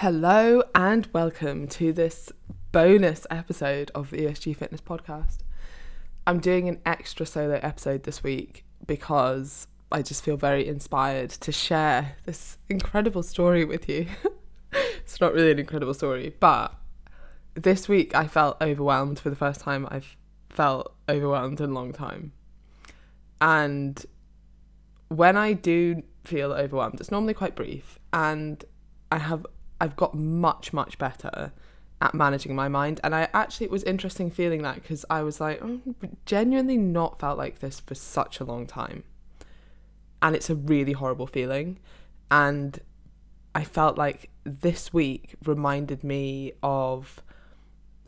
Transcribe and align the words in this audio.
Hello 0.00 0.62
and 0.74 1.06
welcome 1.12 1.68
to 1.68 1.92
this 1.92 2.32
bonus 2.72 3.26
episode 3.30 3.90
of 3.94 4.08
the 4.08 4.20
ESG 4.20 4.56
Fitness 4.56 4.80
Podcast. 4.80 5.40
I'm 6.26 6.40
doing 6.40 6.70
an 6.70 6.80
extra 6.86 7.26
solo 7.26 7.60
episode 7.62 8.04
this 8.04 8.22
week 8.22 8.64
because 8.86 9.66
I 9.92 10.00
just 10.00 10.24
feel 10.24 10.38
very 10.38 10.66
inspired 10.66 11.28
to 11.28 11.52
share 11.52 12.16
this 12.24 12.56
incredible 12.70 13.22
story 13.22 13.62
with 13.66 13.90
you. 13.90 14.06
it's 14.72 15.20
not 15.20 15.34
really 15.34 15.50
an 15.50 15.58
incredible 15.58 15.92
story, 15.92 16.34
but 16.40 16.74
this 17.52 17.86
week 17.86 18.14
I 18.14 18.26
felt 18.26 18.56
overwhelmed 18.62 19.20
for 19.20 19.28
the 19.28 19.36
first 19.36 19.60
time 19.60 19.86
I've 19.90 20.16
felt 20.48 20.94
overwhelmed 21.10 21.60
in 21.60 21.68
a 21.68 21.74
long 21.74 21.92
time. 21.92 22.32
And 23.38 24.02
when 25.08 25.36
I 25.36 25.52
do 25.52 26.04
feel 26.24 26.54
overwhelmed, 26.54 27.00
it's 27.00 27.10
normally 27.10 27.34
quite 27.34 27.54
brief 27.54 27.98
and 28.14 28.64
I 29.12 29.18
have 29.18 29.44
I've 29.80 29.96
got 29.96 30.14
much 30.14 30.72
much 30.72 30.98
better 30.98 31.52
at 32.00 32.14
managing 32.14 32.54
my 32.54 32.68
mind. 32.68 33.00
And 33.04 33.14
I 33.14 33.28
actually 33.32 33.66
it 33.66 33.72
was 33.72 33.82
interesting 33.84 34.30
feeling 34.30 34.62
that 34.62 34.76
because 34.76 35.04
I 35.10 35.22
was 35.22 35.40
like 35.40 35.60
oh, 35.62 35.80
genuinely 36.26 36.76
not 36.76 37.18
felt 37.18 37.38
like 37.38 37.60
this 37.60 37.80
for 37.80 37.94
such 37.94 38.40
a 38.40 38.44
long 38.44 38.66
time. 38.66 39.04
And 40.22 40.36
it's 40.36 40.50
a 40.50 40.54
really 40.54 40.92
horrible 40.92 41.26
feeling. 41.26 41.78
And 42.30 42.78
I 43.54 43.64
felt 43.64 43.98
like 43.98 44.30
this 44.44 44.92
week 44.92 45.34
reminded 45.44 46.04
me 46.04 46.52
of 46.62 47.22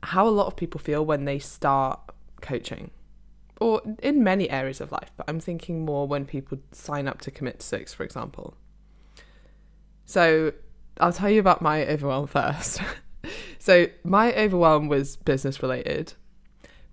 how 0.02 0.26
a 0.26 0.30
lot 0.30 0.46
of 0.46 0.56
people 0.56 0.80
feel 0.80 1.04
when 1.04 1.24
they 1.24 1.38
start 1.38 2.00
coaching 2.40 2.90
or 3.60 3.80
in 4.02 4.24
many 4.24 4.50
areas 4.50 4.80
of 4.80 4.90
life 4.90 5.12
but 5.16 5.24
I'm 5.28 5.38
thinking 5.38 5.84
more 5.84 6.08
when 6.08 6.26
people 6.26 6.58
sign 6.72 7.06
up 7.06 7.20
to 7.22 7.30
commit 7.30 7.60
to 7.60 7.66
six 7.66 7.94
for 7.94 8.02
example. 8.02 8.54
So 10.04 10.52
I'll 10.98 11.12
tell 11.12 11.30
you 11.30 11.40
about 11.40 11.62
my 11.62 11.86
overwhelm 11.86 12.26
first. 12.26 12.80
so, 13.58 13.86
my 14.04 14.34
overwhelm 14.34 14.88
was 14.88 15.16
business 15.16 15.62
related. 15.62 16.14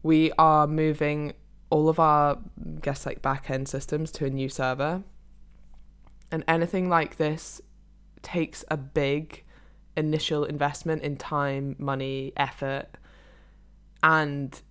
We 0.04 0.32
are 0.38 0.68
moving 0.68 1.34
all 1.70 1.90
of 1.90 2.00
our, 2.00 2.36
I 2.36 2.80
guess, 2.82 3.06
like 3.06 3.22
back 3.22 3.50
end 3.50 3.68
systems 3.68 4.12
to 4.14 4.26
a 4.26 4.30
new 4.30 4.50
server. 4.50 5.04
And 6.32 6.44
anything 6.48 6.90
like 6.90 7.18
this 7.18 7.62
takes 8.22 8.64
a 8.70 8.78
big 8.78 9.44
initial 9.98 10.46
investment 10.46 11.02
in 11.02 11.18
time, 11.18 11.76
money, 11.78 12.32
effort, 12.38 12.88
and 14.02 14.62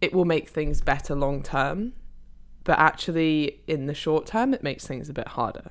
it 0.00 0.12
will 0.12 0.24
make 0.24 0.48
things 0.48 0.80
better 0.80 1.14
long 1.14 1.42
term. 1.42 1.94
But 2.64 2.78
actually, 2.78 3.62
in 3.66 3.86
the 3.86 3.94
short 3.94 4.26
term, 4.26 4.54
it 4.54 4.62
makes 4.62 4.86
things 4.86 5.08
a 5.08 5.12
bit 5.12 5.28
harder 5.28 5.70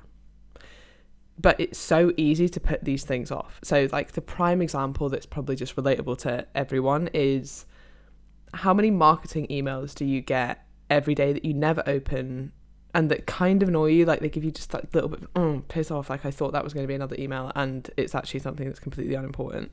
but 1.38 1.58
it's 1.58 1.78
so 1.78 2.12
easy 2.16 2.48
to 2.48 2.60
put 2.60 2.84
these 2.84 3.04
things 3.04 3.30
off. 3.30 3.58
So, 3.62 3.88
like, 3.92 4.12
the 4.12 4.20
prime 4.20 4.62
example 4.62 5.08
that's 5.08 5.26
probably 5.26 5.56
just 5.56 5.76
relatable 5.76 6.18
to 6.18 6.46
everyone 6.54 7.08
is 7.12 7.66
how 8.52 8.72
many 8.72 8.90
marketing 8.90 9.48
emails 9.48 9.94
do 9.94 10.04
you 10.04 10.20
get 10.20 10.64
every 10.88 11.14
day 11.14 11.32
that 11.32 11.44
you 11.44 11.52
never 11.52 11.82
open 11.86 12.52
and 12.94 13.10
that 13.10 13.26
kind 13.26 13.62
of 13.62 13.68
annoy 13.68 13.86
you? 13.86 14.04
Like, 14.04 14.20
they 14.20 14.28
give 14.28 14.44
you 14.44 14.52
just 14.52 14.70
that 14.70 14.94
little 14.94 15.10
bit, 15.10 15.34
mm, 15.34 15.66
piss 15.66 15.90
off. 15.90 16.08
Like, 16.08 16.24
I 16.24 16.30
thought 16.30 16.52
that 16.52 16.62
was 16.62 16.72
going 16.72 16.84
to 16.84 16.88
be 16.88 16.94
another 16.94 17.16
email, 17.18 17.50
and 17.56 17.90
it's 17.96 18.14
actually 18.14 18.40
something 18.40 18.66
that's 18.66 18.80
completely 18.80 19.14
unimportant. 19.14 19.72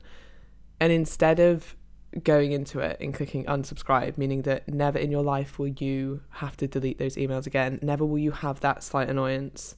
And 0.80 0.92
instead 0.92 1.38
of 1.38 1.76
going 2.24 2.50
into 2.52 2.80
it 2.80 2.98
and 3.00 3.14
clicking 3.14 3.44
unsubscribe, 3.44 4.18
meaning 4.18 4.42
that 4.42 4.68
never 4.68 4.98
in 4.98 5.12
your 5.12 5.22
life 5.22 5.60
will 5.60 5.68
you 5.68 6.22
have 6.30 6.56
to 6.56 6.66
delete 6.66 6.98
those 6.98 7.14
emails 7.14 7.46
again, 7.46 7.78
never 7.82 8.04
will 8.04 8.18
you 8.18 8.32
have 8.32 8.60
that 8.60 8.82
slight 8.82 9.08
annoyance 9.08 9.76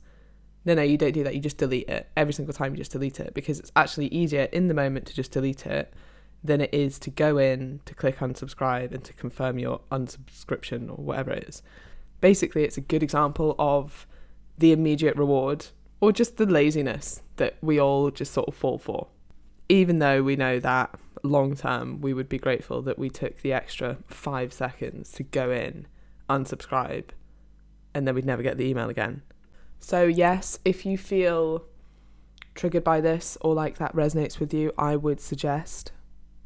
no, 0.65 0.75
no, 0.75 0.83
you 0.83 0.97
don't 0.97 1.13
do 1.13 1.25
that. 1.25 1.35
You 1.35 1.41
just 1.41 1.59
delete 1.59 1.89
it. 1.89 2.09
Every 2.17 2.33
single 2.33 2.55
time 2.55 2.73
you 2.73 2.79
just 2.79 2.93
delete 2.93 3.21
it 3.21 3.35
because 3.35 3.59
it's 3.59 3.73
actually 3.77 4.07
easier 4.09 4.45
in 4.45 4.69
the 4.69 4.75
moment 4.75 5.07
to 5.07 5.15
just 5.15 5.31
delete 5.31 5.67
it 5.67 5.93
than 6.43 6.61
it 6.61 6.73
is 6.73 6.99
to 7.01 7.11
go 7.11 7.39
in, 7.39 7.81
to 7.85 7.95
click 7.95 8.19
unsubscribe, 8.19 8.93
and 8.93 9.05
to 9.05 9.13
confirm 9.15 9.59
your 9.59 9.81
unsubscription 9.91 10.91
or 10.91 11.03
whatever 11.03 11.33
it 11.33 11.45
is. 11.45 11.63
Basically, 12.21 12.65
it's 12.65 12.79
a 12.79 12.83
good 12.83 13.03
example 13.03 13.55
of 13.59 14.07
the 14.57 14.73
immediate 14.73 15.17
reward 15.17 15.67
or 16.01 16.13
just 16.13 16.37
the 16.37 16.47
laziness 16.47 17.23
that 17.37 17.57
we 17.61 17.79
all 17.79 18.11
just 18.11 18.33
sort 18.33 18.49
of 18.49 18.55
fall 18.55 18.79
for. 18.79 19.09
Even 19.69 19.99
though 19.99 20.23
we 20.23 20.37
know 20.37 20.61
that 20.61 20.95
long 21.23 21.57
term, 21.57 22.01
we 22.01 22.15
would 22.15 22.29
be 22.29 22.39
grateful 22.39 22.83
that 22.83 22.99
we 22.99 23.11
took 23.11 23.41
the 23.41 23.53
extra 23.53 23.99
five 24.07 24.53
seconds 24.53 25.13
to 25.13 25.23
go 25.23 25.51
in, 25.51 25.87
unsubscribe, 26.29 27.07
and 27.95 28.07
then 28.07 28.15
we'd 28.15 28.25
never 28.25 28.43
get 28.43 28.57
the 28.57 28.67
email 28.67 28.89
again 28.89 29.23
so, 29.85 30.05
yes, 30.05 30.59
if 30.65 30.87
you 30.87 30.97
feel 30.97 31.67
triggered 32.55 32.85
by 32.85 33.03
this 33.03 33.37
or 33.43 33.53
like 33.53 33.77
that 33.77 33.95
resonates 33.95 34.41
with 34.41 34.55
you, 34.55 34.73
I 34.79 34.97
would 34.97 35.21
suggest 35.21 35.93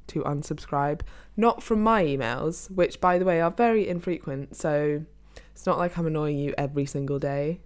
to 0.09 0.25
unsubscribe. 0.25 1.03
Not 1.37 1.63
from 1.63 1.81
my 1.81 2.03
emails, 2.03 2.69
which, 2.69 3.01
by 3.01 3.17
the 3.17 3.25
way, 3.25 3.41
are 3.41 3.53
very 3.53 3.87
infrequent. 3.89 4.57
So, 4.57 5.05
it's 5.53 5.67
not 5.67 5.79
like 5.79 5.97
I'm 5.97 6.09
annoying 6.09 6.37
you 6.37 6.53
every 6.59 6.85
single 6.85 7.21
day. 7.21 7.61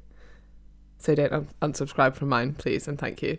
So, 0.99 1.15
don't 1.15 1.33
un- 1.33 1.49
unsubscribe 1.63 2.17
from 2.17 2.29
mine, 2.29 2.53
please, 2.53 2.87
and 2.87 2.99
thank 2.99 3.23
you. 3.23 3.39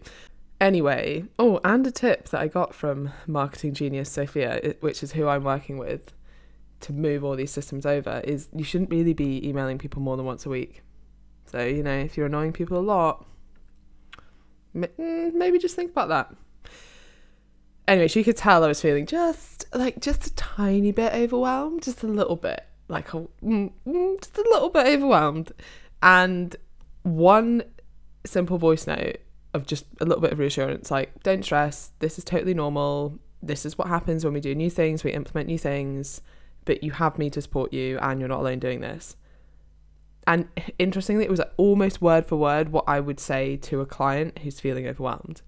Anyway, 0.60 1.26
oh, 1.38 1.60
and 1.64 1.86
a 1.86 1.92
tip 1.92 2.30
that 2.30 2.42
I 2.42 2.48
got 2.48 2.74
from 2.74 3.12
marketing 3.28 3.76
genius 3.76 4.10
Sophia, 4.10 4.74
which 4.80 5.04
is 5.04 5.12
who 5.12 5.28
I'm 5.28 5.44
working 5.44 5.78
with 5.78 6.12
to 6.80 6.94
move 6.94 7.24
all 7.24 7.36
these 7.36 7.52
systems 7.52 7.86
over, 7.86 8.22
is 8.24 8.50
you 8.56 8.64
shouldn't 8.64 8.90
really 8.90 9.14
be 9.14 9.48
emailing 9.48 9.78
people 9.78 10.02
more 10.02 10.18
than 10.18 10.26
once 10.26 10.48
a 10.48 10.50
week. 10.50 10.82
So, 11.54 11.64
you 11.64 11.84
know, 11.84 11.96
if 11.96 12.18
you're 12.18 12.26
annoying 12.26 12.52
people 12.52 12.80
a 12.80 12.82
lot, 12.82 13.28
mm, 14.76 15.34
maybe 15.36 15.60
just 15.60 15.76
think 15.76 15.92
about 15.92 16.10
that. 16.10 16.36
Anyway, 17.88 18.08
she 18.08 18.24
could 18.24 18.36
tell 18.36 18.64
I 18.64 18.68
was 18.68 18.82
feeling 18.82 19.06
just 19.06 19.66
like 19.72 20.00
just 20.00 20.26
a 20.26 20.34
tiny 20.34 20.92
bit 20.92 21.14
overwhelmed, 21.14 21.84
just 21.84 22.02
a 22.02 22.08
little 22.08 22.38
bit, 22.38 22.66
like 22.88 23.14
a 23.14 23.18
mm, 23.44 23.72
mm, 23.86 24.20
just 24.20 24.36
a 24.36 24.42
little 24.50 24.72
bit 24.72 24.88
overwhelmed. 24.88 25.52
And 26.02 26.56
one 27.04 27.62
simple 28.26 28.58
voice 28.58 28.88
note 28.88 29.18
of 29.54 29.68
just 29.68 29.86
a 30.02 30.06
little 30.06 30.22
bit 30.22 30.32
of 30.34 30.40
reassurance, 30.40 30.90
like 30.90 31.22
don't 31.22 31.46
stress, 31.46 31.92
this 32.00 32.18
is 32.18 32.24
totally 32.24 32.56
normal. 32.56 33.20
This 33.44 33.64
is 33.64 33.78
what 33.78 33.90
happens 33.90 34.26
when 34.26 34.34
we 34.34 34.40
do 34.40 34.56
new 34.56 34.72
things, 34.72 35.04
we 35.04 35.12
implement 35.12 35.50
new 35.50 35.60
things, 35.60 36.22
but 36.66 36.84
you 36.84 36.90
have 36.94 37.20
me 37.20 37.30
to 37.30 37.44
support 37.44 37.72
you 37.74 38.00
and 38.00 38.20
you're 38.20 38.30
not 38.30 38.40
alone 38.40 38.58
doing 38.58 38.82
this 38.82 39.18
and 40.26 40.48
interestingly, 40.80 41.26
it 41.26 41.32
was 41.32 41.42
almost 41.58 42.02
word 42.02 42.26
for 42.26 42.38
word 42.38 42.70
what 42.70 42.86
I 42.88 43.00
would 43.00 43.20
say 43.20 43.58
to 43.58 43.82
a 43.82 43.86
client 43.86 44.40
who's 44.40 44.60
feeling 44.60 44.88
overwhelmed. 44.88 45.42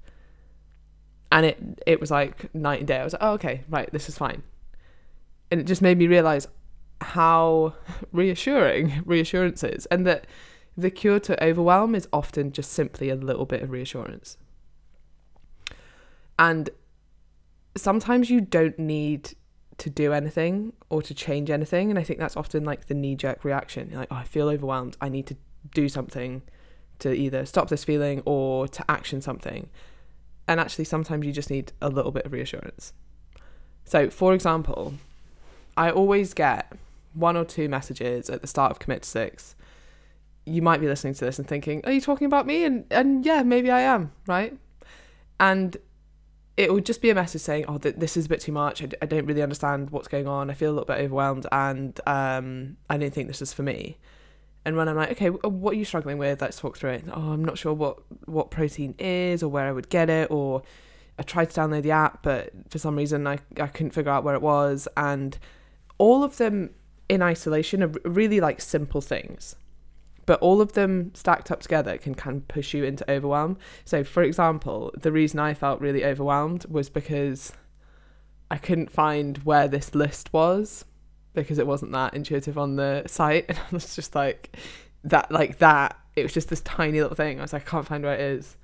And 1.32 1.46
it 1.46 1.82
it 1.88 2.00
was 2.00 2.12
like 2.12 2.54
night 2.54 2.80
and 2.80 2.88
day. 2.88 2.98
I 2.98 3.04
was 3.04 3.14
like, 3.14 3.24
oh, 3.24 3.34
okay, 3.34 3.64
right, 3.70 3.92
this 3.92 4.10
is 4.10 4.18
fine. 4.18 4.44
And 5.52 5.60
it 5.60 5.66
just 5.66 5.82
made 5.82 5.98
me 5.98 6.08
realize 6.08 6.48
how 7.02 7.76
reassuring 8.12 9.04
reassurance 9.06 9.64
is, 9.64 9.86
and 9.88 10.06
that 10.06 10.28
the 10.78 10.92
cure 10.92 11.20
to 11.22 11.42
overwhelm 11.44 11.96
is 11.96 12.08
often 12.12 12.52
just 12.52 12.72
simply 12.72 13.10
a 13.10 13.16
little 13.16 13.46
bit 13.46 13.62
of 13.62 13.72
reassurance. 13.72 14.38
And 16.38 16.70
sometimes 17.78 18.30
you 18.30 18.42
don't 18.42 18.78
need 18.78 19.36
to 19.78 19.90
do 19.90 20.14
anything 20.14 20.74
or 20.90 21.02
to 21.02 21.14
change 21.14 21.50
anything. 21.50 21.90
And 21.90 22.00
I 22.00 22.04
think 22.04 22.20
that's 22.20 22.38
often 22.38 22.64
like 22.64 22.88
the 22.88 22.94
knee 22.94 23.16
jerk 23.16 23.44
reaction. 23.44 23.90
You're 23.90 24.00
like, 24.00 24.12
oh, 24.12 24.16
I 24.16 24.24
feel 24.24 24.50
overwhelmed. 24.50 24.98
I 25.02 25.10
need 25.10 25.28
to 25.28 25.38
do 25.74 25.90
something 25.90 26.42
to 27.00 27.14
either 27.14 27.46
stop 27.46 27.70
this 27.70 27.84
feeling 27.84 28.22
or 28.26 28.68
to 28.68 28.86
action 28.90 29.22
something. 29.22 29.70
And 30.48 30.60
actually, 30.60 30.86
sometimes 30.86 31.26
you 31.26 31.32
just 31.32 31.50
need 31.50 31.74
a 31.82 31.90
little 31.90 32.12
bit 32.12 32.26
of 32.26 32.32
reassurance. 32.32 32.94
So, 33.84 34.10
for 34.10 34.34
example, 34.34 34.94
I 35.76 35.92
always 35.92 36.34
get 36.34 36.72
one 37.14 37.36
or 37.36 37.46
two 37.46 37.68
messages 37.68 38.30
at 38.30 38.42
the 38.42 38.48
start 38.48 38.72
of 38.72 38.80
Commit 38.80 39.04
to 39.04 39.10
Six. 39.10 39.56
You 40.46 40.62
might 40.62 40.80
be 40.80 40.88
listening 40.88 41.16
to 41.16 41.26
this 41.26 41.40
and 41.40 41.48
thinking, 41.48 41.82
Are 41.86 41.92
you 41.92 42.02
talking 42.02 42.26
about 42.26 42.46
me? 42.46 42.64
And, 42.64 42.86
and 42.92 43.26
yeah, 43.26 43.42
maybe 43.44 43.72
I 43.72 43.82
am, 43.82 44.12
right? 44.28 44.56
And 45.40 45.76
it 46.58 46.72
would 46.74 46.86
just 46.86 47.02
be 47.02 47.10
a 47.10 47.16
message 47.16 47.42
saying, 47.42 47.66
"Oh, 47.68 47.78
th- 47.78 47.96
this 47.96 48.16
is 48.16 48.28
a 48.28 48.30
bit 48.30 48.40
too 48.42 48.52
much. 48.52 48.82
I 48.82 48.86
d- 48.88 48.98
I 49.02 49.06
don't 49.06 49.26
really 49.26 49.42
understand 49.42 49.90
what's 49.90 50.08
going 50.08 50.28
on. 50.28 50.50
I 50.50 50.54
feel 50.54 50.70
a 50.72 50.74
little 50.74 50.86
bit 50.86 51.00
overwhelmed, 51.00 51.46
and 51.52 52.00
um, 52.08 52.78
I 52.90 52.98
don't 52.98 53.14
think 53.14 53.28
this 53.28 53.42
is 53.42 53.54
for 53.54 53.64
me." 53.64 53.98
And 54.64 54.76
when 54.78 54.88
I'm 54.88 54.96
like, 54.96 55.12
"Okay, 55.12 55.30
what 55.30 55.74
are 55.74 55.78
you 55.78 55.86
struggling 55.86 56.18
with? 56.18 56.42
Let's 56.42 56.60
talk 56.60 56.78
through 56.78 56.92
it." 56.92 57.06
Oh, 57.12 57.32
I'm 57.32 57.44
not 57.44 57.58
sure 57.58 57.74
what 57.74 58.00
what 58.26 58.52
protein 58.52 58.96
is 59.00 59.44
or 59.44 59.50
where 59.50 59.68
I 59.68 59.72
would 59.72 59.90
get 59.90 60.10
it, 60.10 60.32
or 60.32 60.64
I 61.20 61.24
tried 61.24 61.50
to 61.52 61.60
download 61.60 61.84
the 61.84 61.92
app, 61.92 62.24
but 62.24 62.52
for 62.70 62.80
some 62.80 62.96
reason 62.96 63.28
I 63.28 63.40
I 63.60 63.68
couldn't 63.68 63.92
figure 63.92 64.12
out 64.12 64.24
where 64.24 64.36
it 64.36 64.42
was, 64.42 64.88
and 64.96 65.38
all 65.98 66.24
of 66.24 66.38
them 66.38 66.72
in 67.10 67.22
isolation 67.22 67.84
are 67.84 67.92
really 68.04 68.40
like 68.40 68.60
simple 68.62 69.02
things 69.02 69.56
but 70.26 70.40
all 70.42 70.62
of 70.62 70.74
them 70.74 71.12
stacked 71.14 71.52
up 71.52 71.62
together 71.62 71.98
can 71.98 72.16
kind 72.16 72.38
of 72.38 72.48
push 72.48 72.74
you 72.74 72.84
into 72.84 73.10
overwhelm. 73.10 73.58
So, 73.84 74.04
for 74.04 74.24
example, 74.24 74.92
the 74.98 75.12
reason 75.12 75.40
I 75.40 75.54
felt 75.54 75.82
really 75.82 76.04
overwhelmed 76.04 76.66
was 76.66 76.90
because 76.90 77.54
I 78.50 78.58
couldn't 78.58 78.92
find 78.92 79.38
where 79.40 79.68
this 79.68 79.94
list 79.96 80.34
was 80.34 80.86
because 81.34 81.60
it 81.60 81.68
wasn't 81.68 81.92
that 81.92 82.14
intuitive 82.14 82.58
on 82.58 82.76
the 82.76 83.04
site, 83.08 83.46
and 83.50 83.58
I 83.58 83.64
was 83.72 83.96
just 83.96 84.16
like 84.16 84.58
that, 85.04 85.32
like 85.32 85.60
that. 85.60 86.00
It 86.16 86.24
was 86.24 86.34
just 86.34 86.50
this 86.50 86.62
tiny 86.62 87.02
little 87.02 87.16
thing. 87.16 87.40
I 87.40 87.42
was 87.42 87.54
like, 87.54 87.68
I 87.68 87.70
can't 87.70 87.86
find 87.86 88.04
where 88.04 88.14
it 88.14 88.22
is. 88.22 88.56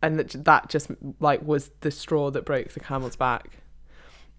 and 0.00 0.18
that, 0.18 0.44
that 0.44 0.68
just 0.68 0.90
like 1.20 1.42
was 1.42 1.70
the 1.80 1.90
straw 1.90 2.30
that 2.30 2.44
broke 2.44 2.70
the 2.70 2.80
camel's 2.80 3.16
back. 3.16 3.58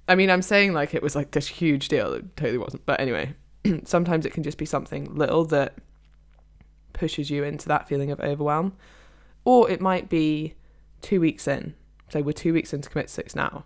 I 0.07 0.15
mean, 0.15 0.29
I'm 0.29 0.41
saying 0.41 0.73
like 0.73 0.95
it 0.95 1.03
was 1.03 1.15
like 1.15 1.31
this 1.31 1.47
huge 1.47 1.89
deal. 1.89 2.13
It 2.13 2.35
totally 2.35 2.57
wasn't. 2.57 2.85
But 2.85 2.99
anyway, 2.99 3.33
sometimes 3.83 4.25
it 4.25 4.33
can 4.33 4.43
just 4.43 4.57
be 4.57 4.65
something 4.65 5.13
little 5.13 5.45
that 5.45 5.75
pushes 6.99 7.31
you 7.31 7.43
into 7.43 7.67
that 7.69 7.87
feeling 7.87 8.11
of 8.11 8.19
overwhelm. 8.19 8.73
Or 9.45 9.69
it 9.71 9.81
might 9.81 10.09
be 10.09 10.55
two 11.01 11.21
weeks 11.21 11.47
in. 11.47 11.73
So 12.09 12.21
we're 12.21 12.33
two 12.33 12.53
weeks 12.53 12.73
into 12.73 12.89
commit 12.89 13.09
six 13.09 13.35
now. 13.35 13.63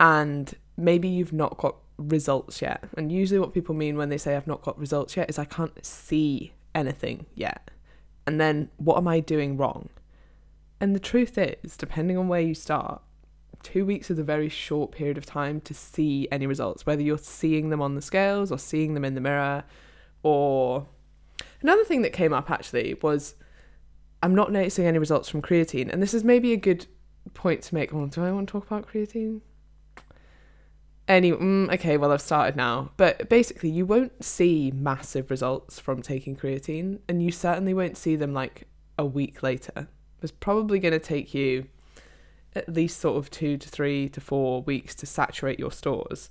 And 0.00 0.52
maybe 0.76 1.08
you've 1.08 1.32
not 1.32 1.56
got 1.56 1.76
results 1.96 2.60
yet. 2.60 2.84
And 2.96 3.12
usually 3.12 3.38
what 3.38 3.54
people 3.54 3.74
mean 3.74 3.96
when 3.96 4.08
they 4.08 4.18
say 4.18 4.36
I've 4.36 4.46
not 4.46 4.62
got 4.62 4.78
results 4.78 5.16
yet 5.16 5.30
is 5.30 5.38
I 5.38 5.44
can't 5.44 5.84
see 5.86 6.52
anything 6.74 7.26
yet. 7.34 7.70
And 8.26 8.40
then 8.40 8.70
what 8.76 8.96
am 8.96 9.06
I 9.06 9.20
doing 9.20 9.56
wrong? 9.56 9.88
And 10.80 10.96
the 10.96 11.00
truth 11.00 11.38
is, 11.38 11.76
depending 11.76 12.18
on 12.18 12.26
where 12.26 12.40
you 12.40 12.54
start, 12.54 13.02
two 13.62 13.86
weeks 13.86 14.10
is 14.10 14.18
a 14.18 14.24
very 14.24 14.48
short 14.48 14.90
period 14.90 15.16
of 15.16 15.24
time 15.24 15.60
to 15.60 15.74
see 15.74 16.26
any 16.32 16.48
results, 16.48 16.84
whether 16.84 17.02
you're 17.02 17.18
seeing 17.18 17.70
them 17.70 17.80
on 17.80 17.94
the 17.94 18.02
scales 18.02 18.50
or 18.50 18.58
seeing 18.58 18.94
them 18.94 19.04
in 19.04 19.14
the 19.14 19.20
mirror. 19.20 19.62
Or 20.24 20.88
another 21.62 21.84
thing 21.84 22.02
that 22.02 22.12
came 22.12 22.32
up 22.32 22.50
actually 22.50 22.94
was 23.02 23.34
I'm 24.22 24.34
not 24.34 24.52
noticing 24.52 24.86
any 24.86 24.98
results 24.98 25.28
from 25.28 25.42
creatine. 25.42 25.92
And 25.92 26.00
this 26.00 26.14
is 26.14 26.22
maybe 26.22 26.52
a 26.52 26.56
good 26.56 26.86
point 27.34 27.62
to 27.62 27.74
make. 27.74 27.92
Oh, 27.92 28.06
do 28.06 28.24
I 28.24 28.30
want 28.30 28.48
to 28.48 28.52
talk 28.52 28.66
about 28.66 28.88
creatine? 28.88 29.40
Any 31.08 31.32
mm, 31.32 31.72
okay, 31.74 31.96
well 31.96 32.12
I've 32.12 32.22
started 32.22 32.56
now. 32.56 32.92
But 32.96 33.28
basically, 33.28 33.70
you 33.70 33.84
won't 33.84 34.24
see 34.24 34.70
massive 34.70 35.30
results 35.30 35.80
from 35.80 36.00
taking 36.00 36.36
creatine, 36.36 37.00
and 37.08 37.22
you 37.22 37.32
certainly 37.32 37.74
won't 37.74 37.96
see 37.96 38.14
them 38.14 38.32
like 38.32 38.68
a 38.96 39.04
week 39.04 39.42
later. 39.42 39.88
It's 40.22 40.32
probably 40.32 40.78
going 40.78 40.92
to 40.92 41.00
take 41.00 41.34
you 41.34 41.66
at 42.54 42.72
least 42.72 43.00
sort 43.00 43.16
of 43.16 43.30
two 43.30 43.56
to 43.56 43.68
three 43.68 44.08
to 44.10 44.20
four 44.20 44.62
weeks 44.62 44.94
to 44.96 45.06
saturate 45.06 45.58
your 45.58 45.72
stores, 45.72 46.30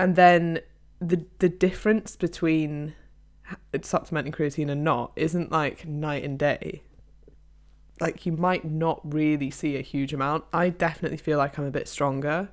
and 0.00 0.16
then 0.16 0.60
the 1.00 1.24
the 1.38 1.48
difference 1.48 2.16
between 2.16 2.94
supplementing 3.82 4.32
creatine 4.32 4.70
and 4.70 4.84
not 4.84 5.12
isn't 5.16 5.50
like 5.50 5.86
night 5.86 6.24
and 6.24 6.38
day 6.38 6.82
like 8.00 8.26
you 8.26 8.32
might 8.32 8.64
not 8.64 9.00
really 9.12 9.50
see 9.50 9.76
a 9.76 9.80
huge 9.80 10.12
amount. 10.12 10.44
I 10.52 10.68
definitely 10.68 11.16
feel 11.16 11.38
like 11.38 11.58
I'm 11.58 11.64
a 11.64 11.70
bit 11.70 11.88
stronger, 11.88 12.48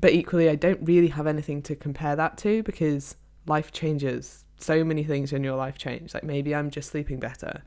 but 0.00 0.12
equally, 0.12 0.48
I 0.48 0.54
don't 0.54 0.80
really 0.82 1.08
have 1.08 1.26
anything 1.26 1.62
to 1.62 1.76
compare 1.76 2.16
that 2.16 2.38
to 2.38 2.62
because 2.62 3.16
life 3.46 3.72
changes. 3.72 4.44
So 4.58 4.84
many 4.84 5.04
things 5.04 5.32
in 5.32 5.44
your 5.44 5.56
life 5.56 5.76
change. 5.78 6.14
Like 6.14 6.24
maybe 6.24 6.54
I'm 6.54 6.70
just 6.70 6.90
sleeping 6.90 7.18
better. 7.18 7.62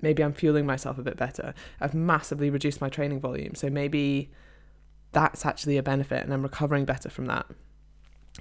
Maybe 0.00 0.22
I'm 0.22 0.32
fueling 0.32 0.66
myself 0.66 0.98
a 0.98 1.02
bit 1.02 1.16
better. 1.16 1.54
I've 1.80 1.94
massively 1.94 2.50
reduced 2.50 2.80
my 2.80 2.88
training 2.88 3.20
volume. 3.20 3.54
So 3.54 3.70
maybe 3.70 4.30
that's 5.12 5.44
actually 5.44 5.76
a 5.76 5.82
benefit 5.82 6.22
and 6.22 6.32
I'm 6.32 6.42
recovering 6.42 6.84
better 6.84 7.10
from 7.10 7.26
that. 7.26 7.46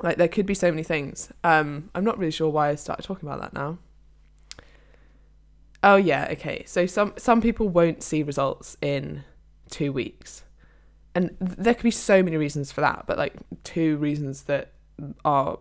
Like 0.01 0.17
there 0.17 0.27
could 0.27 0.45
be 0.45 0.53
so 0.53 0.71
many 0.71 0.83
things. 0.83 1.31
Um, 1.43 1.89
I'm 1.93 2.03
not 2.03 2.17
really 2.17 2.31
sure 2.31 2.49
why 2.49 2.69
I 2.69 2.75
started 2.75 3.03
talking 3.03 3.27
about 3.27 3.41
that 3.41 3.53
now. 3.53 3.77
Oh 5.83 5.95
yeah, 5.95 6.27
okay. 6.31 6.63
So 6.65 6.85
some 6.85 7.13
some 7.17 7.41
people 7.41 7.67
won't 7.67 8.03
see 8.03 8.23
results 8.23 8.77
in 8.81 9.23
two 9.69 9.91
weeks, 9.91 10.43
and 11.15 11.35
there 11.39 11.73
could 11.73 11.83
be 11.83 11.91
so 11.91 12.23
many 12.23 12.37
reasons 12.37 12.71
for 12.71 12.81
that. 12.81 13.05
But 13.07 13.17
like 13.17 13.33
two 13.63 13.97
reasons 13.97 14.43
that 14.43 14.71
are 15.25 15.57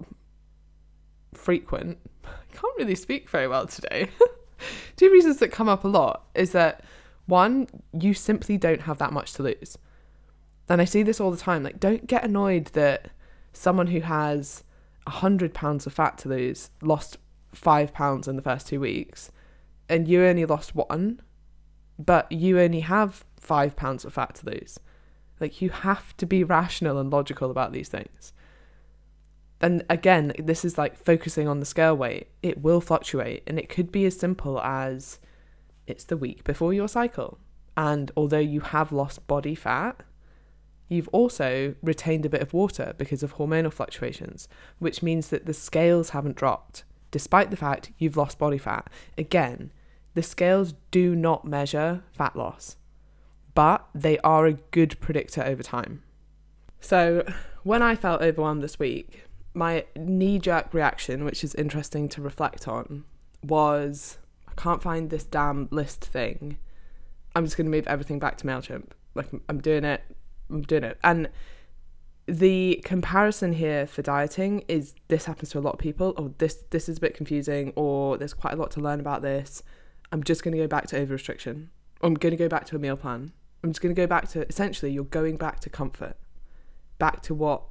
frequent. 1.35 1.99
I 2.25 2.29
can't 2.53 2.77
really 2.79 2.95
speak 2.95 3.31
very 3.31 3.49
well 3.49 3.67
today. 3.67 4.09
two 4.97 5.11
reasons 5.11 5.39
that 5.39 5.49
come 5.49 5.69
up 5.69 5.85
a 5.85 5.89
lot 5.89 6.27
is 6.35 6.53
that 6.53 6.85
one, 7.27 7.69
you 7.99 8.13
simply 8.13 8.59
don't 8.59 8.83
have 8.83 8.99
that 8.99 9.13
much 9.13 9.33
to 9.35 9.43
lose. 9.43 9.79
And 10.69 10.81
I 10.81 10.85
see 10.85 11.03
this 11.03 11.21
all 11.21 11.31
the 11.31 11.37
time. 11.37 11.63
Like, 11.63 11.81
don't 11.81 12.07
get 12.07 12.25
annoyed 12.25 12.67
that 12.67 13.11
someone 13.53 13.89
who 13.89 14.01
has 14.01 14.65
a 15.07 15.11
hundred 15.11 15.55
pounds 15.55 15.87
of 15.87 15.93
fat 15.93 16.19
to 16.19 16.29
lose 16.29 16.71
lost 16.83 17.19
five 17.53 17.93
pounds 17.93 18.29
in 18.29 18.37
the 18.37 18.43
first 18.43 18.69
two 18.69 18.81
weeks 18.81 19.33
and 19.91 20.07
you 20.07 20.25
only 20.25 20.47
lost 20.47 20.75
one, 20.75 21.21
but 21.99 22.31
you 22.31 22.61
only 22.61 22.81
have 22.81 23.25
five 23.37 23.75
pounds 23.75 24.05
of 24.05 24.15
fat 24.15 24.37
to 24.37 24.47
lose. 24.47 24.79
Like, 25.41 25.61
you 25.61 25.71
have 25.71 26.17
to 26.19 26.27
be 26.27 26.45
rational 26.45 26.99
and 26.99 27.11
logical 27.11 27.51
about 27.51 27.73
these 27.73 27.89
things. 27.89 28.33
And 29.61 29.85
again, 29.91 30.33
this 30.39 30.65
is 30.65 30.79
like 30.79 30.97
focusing 30.97 31.49
on 31.49 31.59
the 31.59 31.67
scale 31.67 31.97
weight. 31.97 32.29
It 32.43 32.63
will 32.63 32.81
fluctuate, 32.81 33.43
and 33.47 33.59
it 33.59 33.69
could 33.69 33.91
be 33.91 34.07
as 34.07 34.17
simple 34.17 34.61
as 34.61 35.19
it's 35.89 36.05
the 36.05 36.17
week 36.17 36.45
before 36.45 36.73
your 36.73 36.89
cycle. 36.89 37.39
And 37.77 38.13
although 38.17 38.39
you 38.39 38.61
have 38.61 38.93
lost 38.93 39.27
body 39.27 39.57
fat, 39.57 40.03
you've 40.91 41.09
also 41.09 41.75
retained 41.83 42.27
a 42.27 42.29
bit 42.29 42.43
of 42.43 42.53
water 42.53 42.93
because 42.99 43.23
of 43.23 43.37
hormonal 43.37 43.73
fluctuations, 43.73 44.49
which 44.79 45.03
means 45.03 45.29
that 45.29 45.47
the 45.47 45.55
scales 45.55 46.11
haven't 46.11 46.37
dropped, 46.37 46.85
despite 47.11 47.51
the 47.51 47.57
fact 47.57 47.93
you've 47.97 48.17
lost 48.17 48.39
body 48.39 48.59
fat. 48.59 48.91
Again, 49.17 49.73
the 50.15 50.23
scales 50.23 50.75
do 50.91 51.15
not 51.15 51.47
measure 51.47 52.03
fat 52.13 52.37
loss, 52.37 52.77
but 53.55 53.89
they 53.95 54.19
are 54.19 54.47
a 54.47 54.55
good 54.55 55.01
predictor 55.01 55.43
over 55.43 55.63
time. 55.63 56.03
So, 56.81 57.25
when 57.63 57.83
I 57.83 57.95
felt 57.95 58.21
overwhelmed 58.21 58.63
this 58.63 58.79
week, 58.79 59.25
my 59.55 59.85
knee 59.97 60.39
jerk 60.39 60.75
reaction, 60.75 61.25
which 61.25 61.45
is 61.45 61.55
interesting 61.55 62.09
to 62.11 62.23
reflect 62.23 62.67
on, 62.67 63.05
was 63.45 64.19
I 64.49 64.53
can't 64.61 64.83
find 64.83 65.11
this 65.11 65.25
damn 65.25 65.69
list 65.71 66.05
thing. 66.05 66.59
I'm 67.37 67.45
just 67.45 67.57
going 67.57 67.67
to 67.67 67.71
move 67.71 67.87
everything 67.87 68.19
back 68.19 68.39
to 68.39 68.47
MailChimp. 68.47 68.89
Like, 69.15 69.29
I'm 69.49 69.61
doing 69.61 69.85
it. 69.85 70.03
I'm 70.51 70.63
doing 70.63 70.85
it. 70.85 70.99
And 71.03 71.29
the 72.27 72.81
comparison 72.85 73.55
here 73.55 73.87
for 73.87 74.03
dieting 74.03 74.65
is 74.69 74.95
this 75.09 75.25
happens 75.25 75.51
to 75.51 75.59
a 75.59 75.61
lot 75.61 75.75
of 75.75 75.79
people. 75.79 76.15
Or 76.17 76.33
this 76.39 76.65
this 76.71 76.89
is 76.89 76.99
a 76.99 77.01
bit 77.01 77.15
confusing. 77.15 77.73
Or 77.77 78.17
there's 78.17 78.35
quite 78.35 78.55
a 78.55 78.57
lot 78.57 78.71
to 78.73 78.81
learn 78.81 79.01
about 79.01 79.23
this. 79.23 79.63
I'm 80.13 80.23
just 80.23 80.43
going 80.43 80.53
to 80.53 80.59
go 80.59 80.67
back 80.67 80.87
to 80.89 80.99
over 80.99 81.13
restriction. 81.13 81.71
I'm 82.03 82.15
going 82.15 82.33
to 82.33 82.37
go 82.37 82.49
back 82.49 82.65
to 82.67 82.77
a 82.77 82.79
meal 82.79 82.97
plan. 82.97 83.33
I'm 83.63 83.71
just 83.71 83.83
going 83.83 83.95
to 83.95 84.01
go 84.01 84.07
back 84.07 84.29
to 84.31 84.47
essentially, 84.49 84.91
you're 84.91 85.05
going 85.05 85.37
back 85.37 85.61
to 85.61 85.71
comfort, 85.71 86.17
back 86.99 87.21
to 87.23 87.35
what 87.35 87.63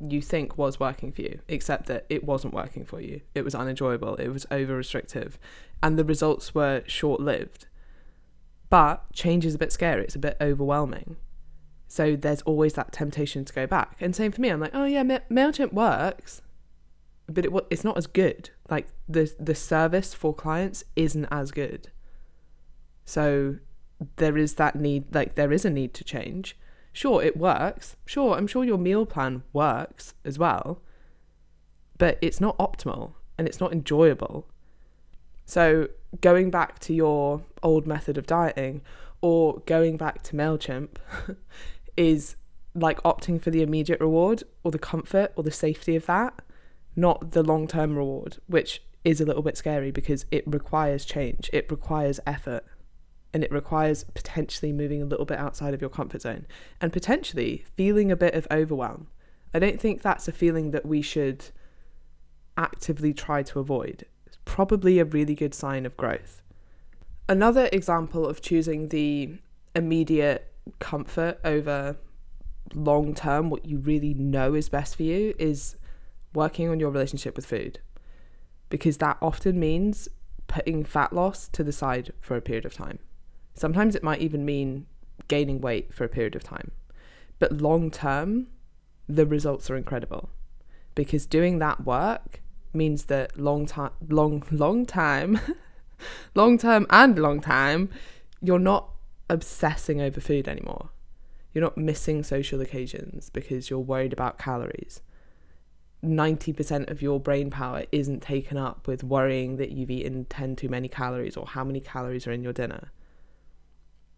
you 0.00 0.22
think 0.22 0.56
was 0.56 0.80
working 0.80 1.12
for 1.12 1.22
you, 1.22 1.40
except 1.48 1.86
that 1.86 2.06
it 2.08 2.24
wasn't 2.24 2.54
working 2.54 2.84
for 2.84 3.00
you. 3.00 3.20
It 3.34 3.44
was 3.44 3.54
unenjoyable, 3.54 4.16
it 4.16 4.28
was 4.28 4.46
over 4.50 4.74
restrictive, 4.74 5.38
and 5.82 5.98
the 5.98 6.04
results 6.04 6.54
were 6.54 6.82
short 6.86 7.20
lived. 7.20 7.66
But 8.70 9.12
change 9.12 9.44
is 9.44 9.54
a 9.54 9.58
bit 9.58 9.72
scary, 9.72 10.04
it's 10.04 10.16
a 10.16 10.18
bit 10.18 10.36
overwhelming. 10.40 11.16
So 11.94 12.16
there's 12.16 12.42
always 12.42 12.72
that 12.74 12.92
temptation 12.92 13.44
to 13.44 13.52
go 13.52 13.66
back. 13.66 13.96
And 14.00 14.16
same 14.16 14.32
for 14.32 14.40
me, 14.40 14.48
I'm 14.48 14.60
like, 14.60 14.74
oh 14.74 14.84
yeah, 14.84 15.04
Ma- 15.04 15.20
MailChimp 15.30 15.72
works 15.72 16.42
but 17.26 17.46
it, 17.46 17.52
it's 17.70 17.84
not 17.84 17.96
as 17.96 18.06
good. 18.06 18.50
Like 18.68 18.88
the 19.08 19.32
the 19.38 19.54
service 19.54 20.14
for 20.14 20.34
clients 20.34 20.84
isn't 20.96 21.26
as 21.30 21.50
good. 21.50 21.90
So 23.04 23.56
there 24.16 24.36
is 24.36 24.54
that 24.54 24.76
need. 24.76 25.14
Like 25.14 25.34
there 25.34 25.52
is 25.52 25.64
a 25.64 25.70
need 25.70 25.94
to 25.94 26.04
change. 26.04 26.56
Sure, 26.92 27.22
it 27.22 27.36
works. 27.36 27.96
Sure, 28.06 28.36
I'm 28.36 28.46
sure 28.46 28.64
your 28.64 28.78
meal 28.78 29.04
plan 29.04 29.42
works 29.52 30.14
as 30.24 30.38
well, 30.38 30.80
but 31.98 32.18
it's 32.22 32.40
not 32.40 32.56
optimal 32.58 33.14
and 33.36 33.48
it's 33.48 33.60
not 33.60 33.72
enjoyable. 33.72 34.46
So 35.44 35.88
going 36.20 36.50
back 36.50 36.78
to 36.80 36.94
your 36.94 37.42
old 37.62 37.86
method 37.86 38.16
of 38.16 38.26
dieting 38.26 38.80
or 39.20 39.60
going 39.66 39.96
back 39.96 40.22
to 40.22 40.36
Mailchimp 40.36 40.90
is 41.96 42.36
like 42.74 43.02
opting 43.02 43.40
for 43.40 43.50
the 43.50 43.62
immediate 43.62 44.00
reward 44.00 44.42
or 44.64 44.70
the 44.70 44.78
comfort 44.78 45.32
or 45.36 45.44
the 45.44 45.50
safety 45.50 45.94
of 45.94 46.06
that 46.06 46.42
not 46.96 47.32
the 47.32 47.42
long 47.42 47.66
term 47.66 47.96
reward, 47.96 48.38
which 48.46 48.82
is 49.04 49.20
a 49.20 49.24
little 49.24 49.42
bit 49.42 49.56
scary 49.56 49.90
because 49.90 50.24
it 50.30 50.44
requires 50.46 51.04
change, 51.04 51.50
it 51.52 51.70
requires 51.70 52.20
effort, 52.26 52.64
and 53.32 53.42
it 53.44 53.52
requires 53.52 54.04
potentially 54.14 54.72
moving 54.72 55.02
a 55.02 55.04
little 55.04 55.26
bit 55.26 55.38
outside 55.38 55.74
of 55.74 55.80
your 55.80 55.90
comfort 55.90 56.22
zone 56.22 56.46
and 56.80 56.92
potentially 56.92 57.64
feeling 57.76 58.10
a 58.10 58.16
bit 58.16 58.34
of 58.34 58.46
overwhelm. 58.50 59.08
I 59.52 59.58
don't 59.58 59.80
think 59.80 60.02
that's 60.02 60.28
a 60.28 60.32
feeling 60.32 60.70
that 60.70 60.86
we 60.86 61.02
should 61.02 61.44
actively 62.56 63.12
try 63.12 63.42
to 63.42 63.58
avoid. 63.58 64.04
It's 64.26 64.38
probably 64.44 64.98
a 64.98 65.04
really 65.04 65.34
good 65.34 65.54
sign 65.54 65.84
of 65.84 65.96
growth. 65.96 66.42
Another 67.28 67.68
example 67.72 68.26
of 68.26 68.40
choosing 68.40 68.88
the 68.88 69.34
immediate 69.74 70.53
comfort 70.78 71.38
over 71.44 71.96
long 72.74 73.14
term, 73.14 73.50
what 73.50 73.66
you 73.66 73.78
really 73.78 74.14
know 74.14 74.54
is 74.54 74.68
best 74.68 74.96
for 74.96 75.02
you, 75.02 75.34
is 75.38 75.76
working 76.34 76.68
on 76.68 76.80
your 76.80 76.90
relationship 76.90 77.36
with 77.36 77.46
food 77.46 77.78
because 78.68 78.98
that 78.98 79.16
often 79.22 79.60
means 79.60 80.08
putting 80.48 80.84
fat 80.84 81.12
loss 81.12 81.48
to 81.48 81.62
the 81.62 81.72
side 81.72 82.12
for 82.20 82.36
a 82.36 82.40
period 82.40 82.64
of 82.64 82.74
time. 82.74 82.98
Sometimes 83.54 83.94
it 83.94 84.02
might 84.02 84.20
even 84.20 84.44
mean 84.44 84.86
gaining 85.28 85.60
weight 85.60 85.94
for 85.94 86.04
a 86.04 86.08
period 86.08 86.34
of 86.34 86.42
time. 86.42 86.72
But 87.38 87.52
long 87.52 87.90
term, 87.90 88.48
the 89.08 89.26
results 89.26 89.70
are 89.70 89.76
incredible 89.76 90.30
because 90.94 91.26
doing 91.26 91.58
that 91.58 91.84
work 91.84 92.40
means 92.72 93.04
that 93.04 93.38
long 93.38 93.66
time 93.66 93.92
long 94.08 94.42
long 94.50 94.84
time 94.84 95.38
long 96.34 96.58
term 96.58 96.86
and 96.90 97.18
long 97.18 97.40
time 97.40 97.88
you're 98.40 98.58
not 98.58 98.93
obsessing 99.28 100.00
over 100.00 100.20
food 100.20 100.48
anymore. 100.48 100.90
You're 101.52 101.62
not 101.62 101.78
missing 101.78 102.22
social 102.22 102.60
occasions 102.60 103.30
because 103.30 103.70
you're 103.70 103.78
worried 103.78 104.12
about 104.12 104.38
calories. 104.38 105.00
90% 106.04 106.90
of 106.90 107.00
your 107.00 107.18
brain 107.18 107.50
power 107.50 107.84
isn't 107.90 108.20
taken 108.20 108.58
up 108.58 108.86
with 108.86 109.02
worrying 109.02 109.56
that 109.56 109.70
you've 109.70 109.90
eaten 109.90 110.26
10 110.26 110.56
too 110.56 110.68
many 110.68 110.88
calories 110.88 111.36
or 111.36 111.46
how 111.46 111.64
many 111.64 111.80
calories 111.80 112.26
are 112.26 112.32
in 112.32 112.42
your 112.42 112.52
dinner. 112.52 112.90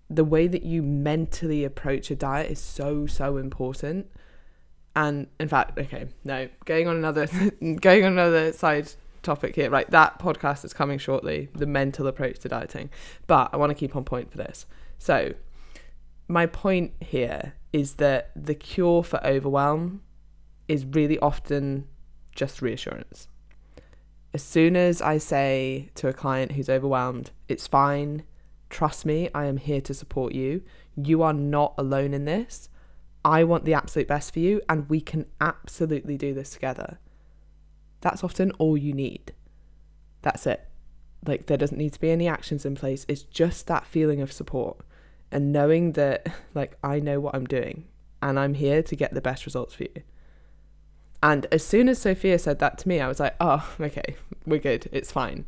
The 0.09 0.25
way 0.25 0.47
that 0.47 0.63
you 0.63 0.83
mentally 0.83 1.65
approach 1.65 2.11
a 2.11 2.17
diet 2.17 2.51
is 2.51 2.59
so, 2.59 3.07
so 3.07 3.37
important. 3.37 4.11
And 4.95 5.27
in 5.39 5.49
fact, 5.49 5.79
okay, 5.79 6.07
no, 6.25 6.49
going 6.65 6.89
on 6.89 6.97
another 6.97 7.27
going 7.81 8.05
on 8.05 8.13
another 8.13 8.53
side 8.53 8.91
topic 9.23 9.55
here, 9.55 9.69
right? 9.69 9.91
That 9.91 10.19
podcast 10.19 10.65
is 10.65 10.73
coming 10.73 10.99
shortly, 10.99 11.51
the 11.55 11.67
mental 11.67 12.07
approach 12.07 12.39
to 12.41 12.49
dieting. 12.49 12.91
But 13.27 13.51
I 13.53 13.59
want 13.59 13.71
to 13.71 13.75
keep 13.75 13.95
on 13.95 14.05
point 14.05 14.31
for 14.31 14.39
this. 14.39 14.65
So, 14.99 15.35
my 16.29 16.47
point 16.47 16.93
here 17.01 17.55
is 17.73 17.95
that 17.95 18.31
the 18.35 18.55
cure 18.55 19.03
for 19.05 19.25
overwhelm 19.25 20.03
is 20.69 20.85
really 20.85 21.19
often 21.19 21.87
just 22.35 22.63
reassurance. 22.63 23.29
As 24.35 24.43
soon 24.43 24.77
as 24.77 25.01
I 25.01 25.19
say 25.19 25.91
to 25.95 26.09
a 26.09 26.13
client 26.13 26.53
who's 26.53 26.69
overwhelmed, 26.69 27.31
it's 27.49 27.67
fine, 27.67 28.25
trust 28.69 29.07
me, 29.07 29.31
I 29.35 29.47
am 29.47 29.57
here 29.57 29.81
to 29.83 29.95
support 29.95 30.35
you. 30.35 30.63
You 30.97 31.23
are 31.23 31.33
not 31.33 31.75
alone 31.79 32.13
in 32.13 32.25
this. 32.25 32.69
I 33.25 33.45
want 33.45 33.65
the 33.65 33.75
absolute 33.75 34.09
best 34.09 34.33
for 34.33 34.41
you, 34.41 34.61
and 34.69 34.89
we 34.89 35.01
can 35.01 35.27
absolutely 35.41 36.17
do 36.17 36.35
this 36.35 36.51
together. 36.51 36.99
That's 38.01 38.23
often 38.23 38.53
all 38.53 38.77
you 38.77 38.93
need. 38.93 39.33
That's 40.23 40.47
it. 40.47 40.69
Like, 41.27 41.47
there 41.47 41.57
doesn't 41.57 41.79
need 41.79 41.95
to 41.95 42.01
be 42.01 42.11
any 42.11 42.29
actions 42.29 42.65
in 42.65 42.75
place. 42.75 43.05
It's 43.09 43.23
just 43.23 43.67
that 43.67 43.87
feeling 43.87 44.21
of 44.21 44.33
support 44.33 44.86
and 45.37 45.53
knowing 45.53 45.93
that, 45.93 46.27
like, 46.55 46.79
I 46.83 46.99
know 46.99 47.21
what 47.21 47.35
I'm 47.35 47.45
doing 47.45 47.85
and 48.23 48.41
I'm 48.41 48.55
here 48.55 48.83
to 48.83 48.97
get 48.97 49.13
the 49.13 49.21
best 49.21 49.45
results 49.45 49.75
for 49.75 49.83
you. 49.83 50.03
And 51.23 51.47
as 51.53 51.63
soon 51.63 51.91
as 51.91 51.99
Sophia 51.99 52.39
said 52.39 52.59
that 52.61 52.79
to 52.79 52.89
me, 52.89 53.01
I 53.01 53.09
was 53.09 53.21
like, 53.21 53.37
oh, 53.39 53.75
okay, 53.79 54.17
we're 54.47 54.59
good, 54.59 54.89
it's 54.93 55.13
fine. 55.13 55.47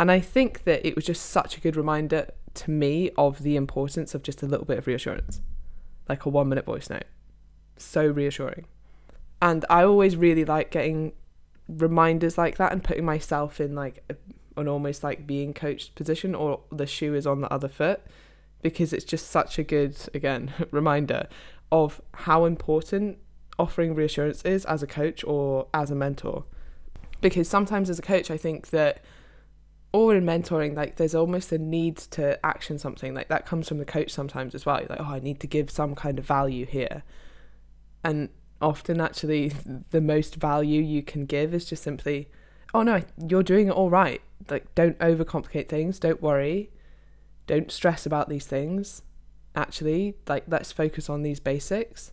And 0.00 0.10
I 0.10 0.18
think 0.18 0.64
that 0.64 0.84
it 0.84 0.96
was 0.96 1.04
just 1.04 1.26
such 1.26 1.56
a 1.56 1.60
good 1.60 1.76
reminder 1.76 2.26
to 2.54 2.70
me 2.72 3.10
of 3.16 3.44
the 3.44 3.54
importance 3.54 4.16
of 4.16 4.24
just 4.24 4.42
a 4.42 4.46
little 4.46 4.66
bit 4.66 4.78
of 4.78 4.88
reassurance, 4.88 5.40
like 6.08 6.24
a 6.24 6.28
one 6.28 6.48
minute 6.48 6.64
voice 6.64 6.90
note. 6.90 7.04
So 7.76 8.08
reassuring. 8.08 8.66
And 9.40 9.64
I 9.70 9.84
always 9.84 10.16
really 10.16 10.44
like 10.44 10.72
getting 10.72 11.12
reminders 11.68 12.36
like 12.36 12.56
that 12.56 12.72
and 12.72 12.82
putting 12.82 13.04
myself 13.04 13.60
in 13.60 13.76
like 13.76 14.02
an 14.56 14.66
almost 14.66 15.04
like 15.04 15.24
being 15.24 15.54
coached 15.54 15.94
position 15.94 16.34
or 16.34 16.62
the 16.72 16.86
shoe 16.86 17.14
is 17.14 17.28
on 17.28 17.42
the 17.42 17.52
other 17.52 17.68
foot 17.68 18.02
because 18.64 18.94
it's 18.94 19.04
just 19.04 19.30
such 19.30 19.58
a 19.58 19.62
good, 19.62 19.94
again, 20.14 20.50
reminder 20.70 21.28
of 21.70 22.00
how 22.14 22.46
important 22.46 23.18
offering 23.58 23.94
reassurance 23.94 24.40
is 24.42 24.64
as 24.64 24.82
a 24.82 24.86
coach 24.86 25.22
or 25.22 25.68
as 25.74 25.90
a 25.90 25.94
mentor. 25.94 26.44
Because 27.20 27.46
sometimes 27.46 27.90
as 27.90 27.98
a 27.98 28.02
coach, 28.02 28.30
I 28.30 28.38
think 28.38 28.70
that, 28.70 29.04
or 29.92 30.14
in 30.16 30.24
mentoring, 30.24 30.74
like 30.74 30.96
there's 30.96 31.14
almost 31.14 31.52
a 31.52 31.58
need 31.58 31.98
to 31.98 32.44
action 32.44 32.78
something. 32.78 33.12
Like 33.12 33.28
that 33.28 33.44
comes 33.44 33.68
from 33.68 33.76
the 33.76 33.84
coach 33.84 34.10
sometimes 34.10 34.54
as 34.54 34.64
well. 34.64 34.80
You're 34.80 34.88
like, 34.88 35.00
oh, 35.00 35.12
I 35.12 35.20
need 35.20 35.40
to 35.40 35.46
give 35.46 35.70
some 35.70 35.94
kind 35.94 36.18
of 36.18 36.24
value 36.24 36.64
here. 36.64 37.02
And 38.02 38.30
often, 38.62 38.98
actually, 38.98 39.48
the 39.90 40.00
most 40.00 40.36
value 40.36 40.80
you 40.80 41.02
can 41.02 41.26
give 41.26 41.52
is 41.52 41.66
just 41.66 41.82
simply, 41.82 42.30
oh 42.72 42.82
no, 42.82 43.02
you're 43.28 43.42
doing 43.42 43.68
it 43.68 43.72
all 43.72 43.90
right. 43.90 44.22
Like, 44.48 44.74
don't 44.74 44.98
overcomplicate 45.00 45.68
things. 45.68 45.98
Don't 45.98 46.22
worry. 46.22 46.70
Don't 47.46 47.70
stress 47.70 48.06
about 48.06 48.28
these 48.28 48.46
things. 48.46 49.02
Actually, 49.54 50.16
like, 50.26 50.44
let's 50.48 50.72
focus 50.72 51.08
on 51.08 51.22
these 51.22 51.40
basics 51.40 52.12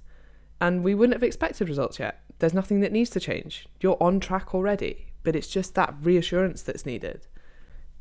and 0.61 0.83
we 0.83 0.93
wouldn't 0.93 1.15
have 1.15 1.23
expected 1.23 1.67
results 1.67 1.99
yet. 1.99 2.21
There's 2.37 2.53
nothing 2.53 2.79
that 2.81 2.91
needs 2.91 3.09
to 3.11 3.19
change. 3.19 3.67
You're 3.81 3.97
on 3.99 4.19
track 4.19 4.53
already, 4.53 5.07
but 5.23 5.35
it's 5.35 5.47
just 5.47 5.73
that 5.75 5.95
reassurance 6.01 6.61
that's 6.61 6.85
needed. 6.85 7.27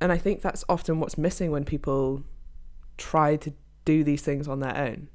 And 0.00 0.12
I 0.12 0.18
think 0.18 0.42
that's 0.42 0.64
often 0.68 1.00
what's 1.00 1.18
missing 1.18 1.50
when 1.50 1.64
people 1.64 2.22
try 2.98 3.36
to 3.36 3.52
do 3.86 4.04
these 4.04 4.22
things 4.22 4.46
on 4.46 4.60
their 4.60 4.76
own. 4.76 5.08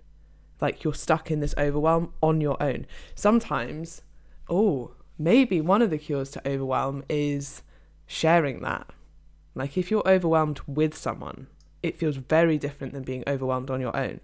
Like 0.60 0.84
you're 0.84 0.94
stuck 0.96 1.30
in 1.30 1.40
this 1.40 1.56
overwhelm 1.58 2.14
on 2.22 2.42
your 2.42 2.62
own. 2.62 2.88
Sometimes, 3.14 4.02
oh, 4.50 4.96
maybe 5.18 5.62
one 5.62 5.82
of 5.84 5.92
the 5.92 5.98
cures 6.00 6.32
to 6.32 6.48
overwhelm 6.48 7.04
is 7.10 7.62
sharing 8.08 8.62
that. 8.62 8.90
Like 9.54 9.78
if 9.78 9.92
you're 9.92 10.08
overwhelmed 10.08 10.62
with 10.66 10.98
someone, 10.98 11.48
it 11.86 11.98
feels 11.98 12.18
very 12.18 12.58
different 12.58 12.94
than 12.94 13.04
being 13.04 13.24
overwhelmed 13.28 13.70
on 13.70 13.80
your 13.80 13.96
own. 13.96 14.20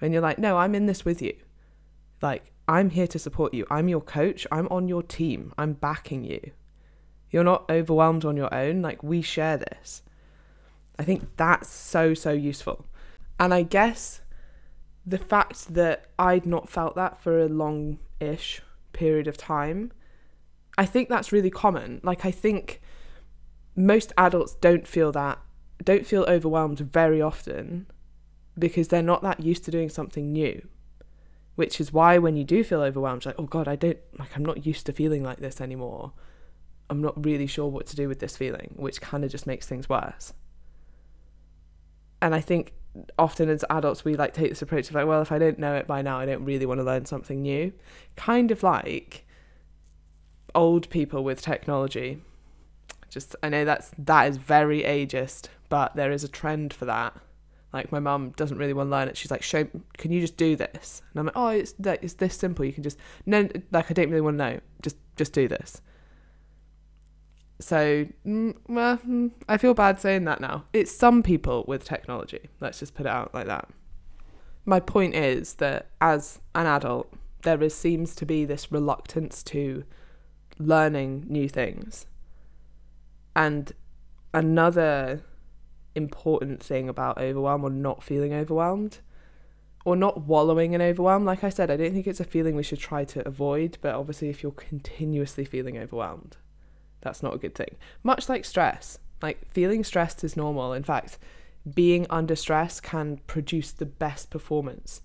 When 0.00 0.12
you're 0.12 0.22
like, 0.22 0.38
no, 0.38 0.58
I'm 0.58 0.74
in 0.74 0.86
this 0.86 1.04
with 1.04 1.22
you. 1.22 1.34
Like, 2.20 2.52
I'm 2.68 2.90
here 2.90 3.06
to 3.06 3.18
support 3.18 3.54
you. 3.54 3.66
I'm 3.70 3.88
your 3.88 4.00
coach. 4.00 4.46
I'm 4.50 4.68
on 4.68 4.88
your 4.88 5.02
team. 5.02 5.52
I'm 5.56 5.74
backing 5.74 6.24
you. 6.24 6.50
You're 7.30 7.44
not 7.44 7.70
overwhelmed 7.70 8.24
on 8.24 8.36
your 8.36 8.52
own. 8.52 8.82
Like, 8.82 9.02
we 9.02 9.22
share 9.22 9.56
this. 9.56 10.02
I 10.98 11.04
think 11.04 11.36
that's 11.36 11.68
so, 11.68 12.14
so 12.14 12.32
useful. 12.32 12.84
And 13.38 13.54
I 13.54 13.62
guess 13.62 14.20
the 15.06 15.18
fact 15.18 15.74
that 15.74 16.06
I'd 16.18 16.46
not 16.46 16.68
felt 16.68 16.94
that 16.96 17.20
for 17.20 17.40
a 17.40 17.48
long 17.48 17.98
ish 18.20 18.60
period 18.92 19.26
of 19.26 19.36
time, 19.36 19.92
I 20.76 20.86
think 20.86 21.08
that's 21.08 21.32
really 21.32 21.50
common. 21.50 22.00
Like, 22.02 22.24
I 22.24 22.30
think 22.30 22.80
most 23.74 24.12
adults 24.18 24.54
don't 24.56 24.86
feel 24.86 25.12
that, 25.12 25.38
don't 25.82 26.06
feel 26.06 26.24
overwhelmed 26.24 26.78
very 26.78 27.20
often 27.20 27.86
because 28.58 28.88
they're 28.88 29.02
not 29.02 29.22
that 29.22 29.40
used 29.40 29.64
to 29.64 29.70
doing 29.70 29.88
something 29.88 30.32
new 30.32 30.66
which 31.54 31.80
is 31.80 31.92
why 31.92 32.18
when 32.18 32.36
you 32.36 32.44
do 32.44 32.64
feel 32.64 32.80
overwhelmed 32.80 33.24
like 33.26 33.34
oh 33.38 33.44
god 33.44 33.68
i 33.68 33.76
don't 33.76 33.98
like 34.18 34.34
i'm 34.36 34.44
not 34.44 34.66
used 34.66 34.86
to 34.86 34.92
feeling 34.92 35.22
like 35.22 35.38
this 35.38 35.60
anymore. 35.60 36.12
I'm 36.90 37.00
not 37.00 37.24
really 37.24 37.46
sure 37.46 37.68
what 37.68 37.86
to 37.86 37.96
do 37.96 38.06
with 38.06 38.18
this 38.18 38.36
feeling 38.36 38.74
which 38.76 39.00
kind 39.00 39.24
of 39.24 39.30
just 39.30 39.46
makes 39.46 39.66
things 39.66 39.88
worse. 39.88 40.34
And 42.20 42.34
i 42.34 42.40
think 42.40 42.74
often 43.18 43.48
as 43.48 43.64
adults 43.70 44.04
we 44.04 44.14
like 44.14 44.34
take 44.34 44.50
this 44.50 44.60
approach 44.60 44.90
of 44.90 44.94
like 44.94 45.06
well 45.06 45.22
if 45.22 45.32
i 45.32 45.38
don't 45.38 45.58
know 45.58 45.74
it 45.74 45.86
by 45.86 46.02
now 46.02 46.18
i 46.18 46.26
don't 46.26 46.44
really 46.44 46.66
want 46.66 46.78
to 46.78 46.84
learn 46.84 47.06
something 47.06 47.40
new. 47.40 47.72
Kind 48.16 48.50
of 48.50 48.62
like 48.62 49.26
old 50.54 50.90
people 50.90 51.24
with 51.24 51.40
technology 51.40 52.20
just 53.12 53.36
i 53.42 53.48
know 53.48 53.64
that's 53.64 53.92
that 53.98 54.28
is 54.28 54.36
very 54.36 54.82
ageist 54.82 55.48
but 55.68 55.94
there 55.94 56.10
is 56.10 56.24
a 56.24 56.28
trend 56.28 56.72
for 56.72 56.84
that 56.86 57.14
like 57.72 57.90
my 57.90 58.00
mum 58.00 58.30
doesn't 58.36 58.58
really 58.58 58.74
want 58.74 58.88
to 58.88 58.90
learn 58.90 59.08
it. 59.08 59.16
She's 59.16 59.30
like, 59.30 59.42
"Show, 59.42 59.66
can 59.96 60.12
you 60.12 60.20
just 60.20 60.36
do 60.36 60.56
this?" 60.56 61.02
And 61.12 61.20
I'm 61.20 61.26
like, 61.26 61.36
"Oh, 61.36 61.48
it's 61.48 61.72
that 61.78 62.04
it's 62.04 62.14
this 62.14 62.36
simple. 62.36 62.64
You 62.64 62.72
can 62.72 62.82
just 62.82 62.98
no, 63.24 63.48
like 63.70 63.90
I 63.90 63.94
don't 63.94 64.10
really 64.10 64.20
want 64.20 64.38
to 64.38 64.44
know. 64.44 64.60
Just 64.82 64.96
just 65.16 65.32
do 65.32 65.48
this." 65.48 65.80
So, 67.60 68.06
mm, 68.26 68.56
well, 68.68 68.98
mm, 68.98 69.30
I 69.48 69.56
feel 69.56 69.72
bad 69.72 70.00
saying 70.00 70.24
that 70.24 70.40
now. 70.40 70.64
It's 70.72 70.92
some 70.92 71.22
people 71.22 71.64
with 71.66 71.84
technology. 71.84 72.50
Let's 72.60 72.80
just 72.80 72.94
put 72.94 73.06
it 73.06 73.12
out 73.12 73.32
like 73.32 73.46
that. 73.46 73.68
My 74.66 74.80
point 74.80 75.14
is 75.14 75.54
that 75.54 75.86
as 76.00 76.40
an 76.54 76.66
adult, 76.66 77.12
there 77.42 77.62
is 77.62 77.74
seems 77.74 78.14
to 78.16 78.26
be 78.26 78.44
this 78.44 78.70
reluctance 78.70 79.42
to 79.44 79.84
learning 80.58 81.24
new 81.28 81.48
things. 81.48 82.06
And 83.34 83.72
another 84.34 85.22
important 85.94 86.62
thing 86.62 86.88
about 86.88 87.18
overwhelm 87.18 87.64
or 87.64 87.70
not 87.70 88.02
feeling 88.02 88.32
overwhelmed 88.32 88.98
or 89.84 89.96
not 89.96 90.22
wallowing 90.22 90.72
in 90.72 90.82
overwhelm. 90.82 91.24
Like 91.24 91.42
I 91.44 91.48
said, 91.48 91.70
I 91.70 91.76
don't 91.76 91.92
think 91.92 92.06
it's 92.06 92.20
a 92.20 92.24
feeling 92.24 92.54
we 92.54 92.62
should 92.62 92.78
try 92.78 93.04
to 93.06 93.26
avoid, 93.26 93.78
but 93.80 93.94
obviously, 93.94 94.28
if 94.28 94.42
you're 94.42 94.52
continuously 94.52 95.44
feeling 95.44 95.76
overwhelmed, 95.76 96.36
that's 97.00 97.22
not 97.22 97.34
a 97.34 97.38
good 97.38 97.54
thing. 97.54 97.76
Much 98.02 98.28
like 98.28 98.44
stress, 98.44 98.98
like 99.20 99.50
feeling 99.52 99.82
stressed 99.82 100.22
is 100.22 100.36
normal. 100.36 100.72
In 100.72 100.84
fact, 100.84 101.18
being 101.74 102.06
under 102.10 102.36
stress 102.36 102.80
can 102.80 103.18
produce 103.26 103.72
the 103.72 103.86
best 103.86 104.30
performance, 104.30 105.02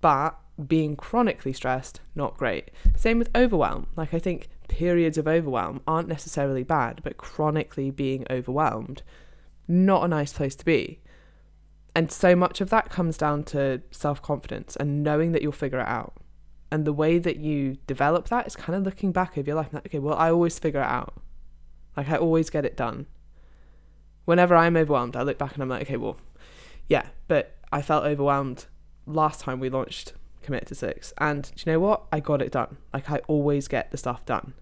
but 0.00 0.38
being 0.66 0.96
chronically 0.96 1.52
stressed, 1.52 2.00
not 2.14 2.36
great. 2.36 2.70
Same 2.96 3.18
with 3.18 3.30
overwhelm. 3.34 3.86
Like, 3.96 4.14
I 4.14 4.18
think 4.18 4.48
periods 4.70 5.18
of 5.18 5.28
overwhelm 5.28 5.80
aren't 5.86 6.08
necessarily 6.08 6.62
bad, 6.62 7.00
but 7.02 7.18
chronically 7.18 7.90
being 7.90 8.24
overwhelmed 8.30 9.02
not 9.70 10.04
a 10.04 10.08
nice 10.08 10.32
place 10.32 10.56
to 10.56 10.64
be. 10.64 11.00
And 11.94 12.10
so 12.10 12.34
much 12.34 12.60
of 12.60 12.70
that 12.70 12.90
comes 12.90 13.16
down 13.16 13.44
to 13.44 13.82
self 13.90 14.20
confidence 14.20 14.76
and 14.76 15.02
knowing 15.02 15.32
that 15.32 15.42
you'll 15.42 15.52
figure 15.52 15.80
it 15.80 15.86
out. 15.86 16.14
And 16.72 16.84
the 16.84 16.92
way 16.92 17.18
that 17.18 17.36
you 17.36 17.78
develop 17.86 18.28
that 18.28 18.46
is 18.46 18.54
kind 18.56 18.76
of 18.76 18.84
looking 18.84 19.12
back 19.12 19.38
over 19.38 19.46
your 19.46 19.56
life. 19.56 19.66
and 19.66 19.74
Like, 19.74 19.86
okay, 19.86 19.98
well, 19.98 20.16
I 20.16 20.30
always 20.30 20.58
figure 20.58 20.80
it 20.80 20.86
out. 20.86 21.14
Like, 21.96 22.08
I 22.08 22.16
always 22.16 22.50
get 22.50 22.64
it 22.64 22.76
done. 22.76 23.06
Whenever 24.24 24.54
I'm 24.54 24.76
overwhelmed, 24.76 25.16
I 25.16 25.22
look 25.22 25.38
back 25.38 25.54
and 25.54 25.62
I'm 25.62 25.68
like, 25.68 25.82
okay, 25.82 25.96
well, 25.96 26.16
yeah, 26.88 27.06
but 27.26 27.56
I 27.72 27.82
felt 27.82 28.04
overwhelmed 28.04 28.66
last 29.06 29.40
time 29.40 29.58
we 29.58 29.70
launched 29.70 30.12
Commit 30.42 30.66
to 30.66 30.74
Six. 30.74 31.12
And 31.18 31.44
do 31.54 31.62
you 31.64 31.72
know 31.72 31.80
what? 31.80 32.04
I 32.12 32.20
got 32.20 32.42
it 32.42 32.52
done. 32.52 32.78
Like, 32.92 33.10
I 33.10 33.18
always 33.28 33.68
get 33.68 33.90
the 33.90 33.96
stuff 33.96 34.24
done. 34.24 34.54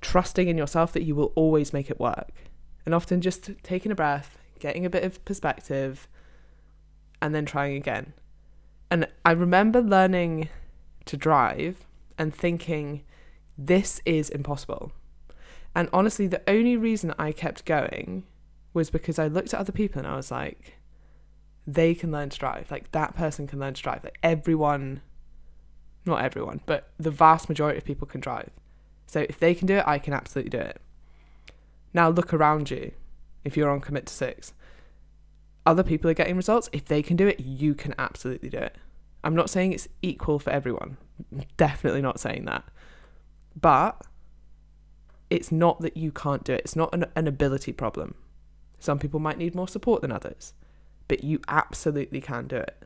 Trusting 0.00 0.48
in 0.48 0.58
yourself 0.58 0.92
that 0.92 1.02
you 1.02 1.14
will 1.14 1.32
always 1.34 1.72
make 1.72 1.90
it 1.90 1.98
work 1.98 2.32
and 2.84 2.94
often 2.94 3.20
just 3.20 3.50
taking 3.62 3.92
a 3.92 3.94
breath, 3.94 4.38
getting 4.60 4.86
a 4.86 4.90
bit 4.90 5.04
of 5.04 5.22
perspective, 5.24 6.08
and 7.20 7.34
then 7.34 7.44
trying 7.44 7.76
again. 7.76 8.14
And 8.90 9.08
I 9.24 9.32
remember 9.32 9.82
learning 9.82 10.48
to 11.04 11.16
drive 11.16 11.84
and 12.16 12.34
thinking, 12.34 13.02
this 13.58 14.00
is 14.06 14.30
impossible. 14.30 14.92
And 15.74 15.88
honestly, 15.92 16.26
the 16.26 16.42
only 16.48 16.76
reason 16.76 17.14
I 17.18 17.32
kept 17.32 17.64
going 17.64 18.24
was 18.72 18.90
because 18.90 19.18
I 19.18 19.26
looked 19.26 19.52
at 19.52 19.60
other 19.60 19.72
people 19.72 19.98
and 19.98 20.08
I 20.08 20.16
was 20.16 20.30
like, 20.30 20.77
they 21.68 21.94
can 21.94 22.10
learn 22.10 22.30
to 22.30 22.38
drive. 22.38 22.70
Like 22.70 22.90
that 22.92 23.14
person 23.14 23.46
can 23.46 23.58
learn 23.58 23.74
to 23.74 23.82
drive. 23.82 24.02
Like 24.02 24.18
everyone, 24.22 25.02
not 26.06 26.24
everyone, 26.24 26.62
but 26.64 26.90
the 26.98 27.10
vast 27.10 27.50
majority 27.50 27.76
of 27.76 27.84
people 27.84 28.08
can 28.08 28.22
drive. 28.22 28.48
So 29.06 29.26
if 29.28 29.38
they 29.38 29.54
can 29.54 29.66
do 29.66 29.76
it, 29.76 29.84
I 29.86 29.98
can 29.98 30.14
absolutely 30.14 30.50
do 30.50 30.58
it. 30.58 30.80
Now 31.92 32.08
look 32.08 32.32
around 32.32 32.70
you. 32.70 32.92
If 33.44 33.56
you're 33.56 33.70
on 33.70 33.80
commit 33.80 34.06
to 34.06 34.14
six, 34.14 34.54
other 35.66 35.82
people 35.82 36.10
are 36.10 36.14
getting 36.14 36.36
results. 36.36 36.70
If 36.72 36.86
they 36.86 37.02
can 37.02 37.16
do 37.16 37.28
it, 37.28 37.38
you 37.38 37.74
can 37.74 37.94
absolutely 37.98 38.48
do 38.48 38.58
it. 38.58 38.76
I'm 39.22 39.34
not 39.34 39.50
saying 39.50 39.72
it's 39.72 39.88
equal 40.00 40.38
for 40.38 40.50
everyone. 40.50 40.96
Definitely 41.58 42.00
not 42.00 42.18
saying 42.18 42.46
that. 42.46 42.64
But 43.60 44.06
it's 45.28 45.52
not 45.52 45.80
that 45.80 45.98
you 45.98 46.12
can't 46.12 46.44
do 46.44 46.54
it. 46.54 46.62
It's 46.64 46.76
not 46.76 46.94
an, 46.94 47.04
an 47.14 47.26
ability 47.26 47.72
problem. 47.72 48.14
Some 48.78 48.98
people 48.98 49.20
might 49.20 49.36
need 49.36 49.54
more 49.54 49.68
support 49.68 50.00
than 50.00 50.12
others, 50.12 50.54
but 51.08 51.24
you 51.24 51.40
absolutely 51.48 52.20
can 52.20 52.46
do 52.46 52.56
it. 52.56 52.84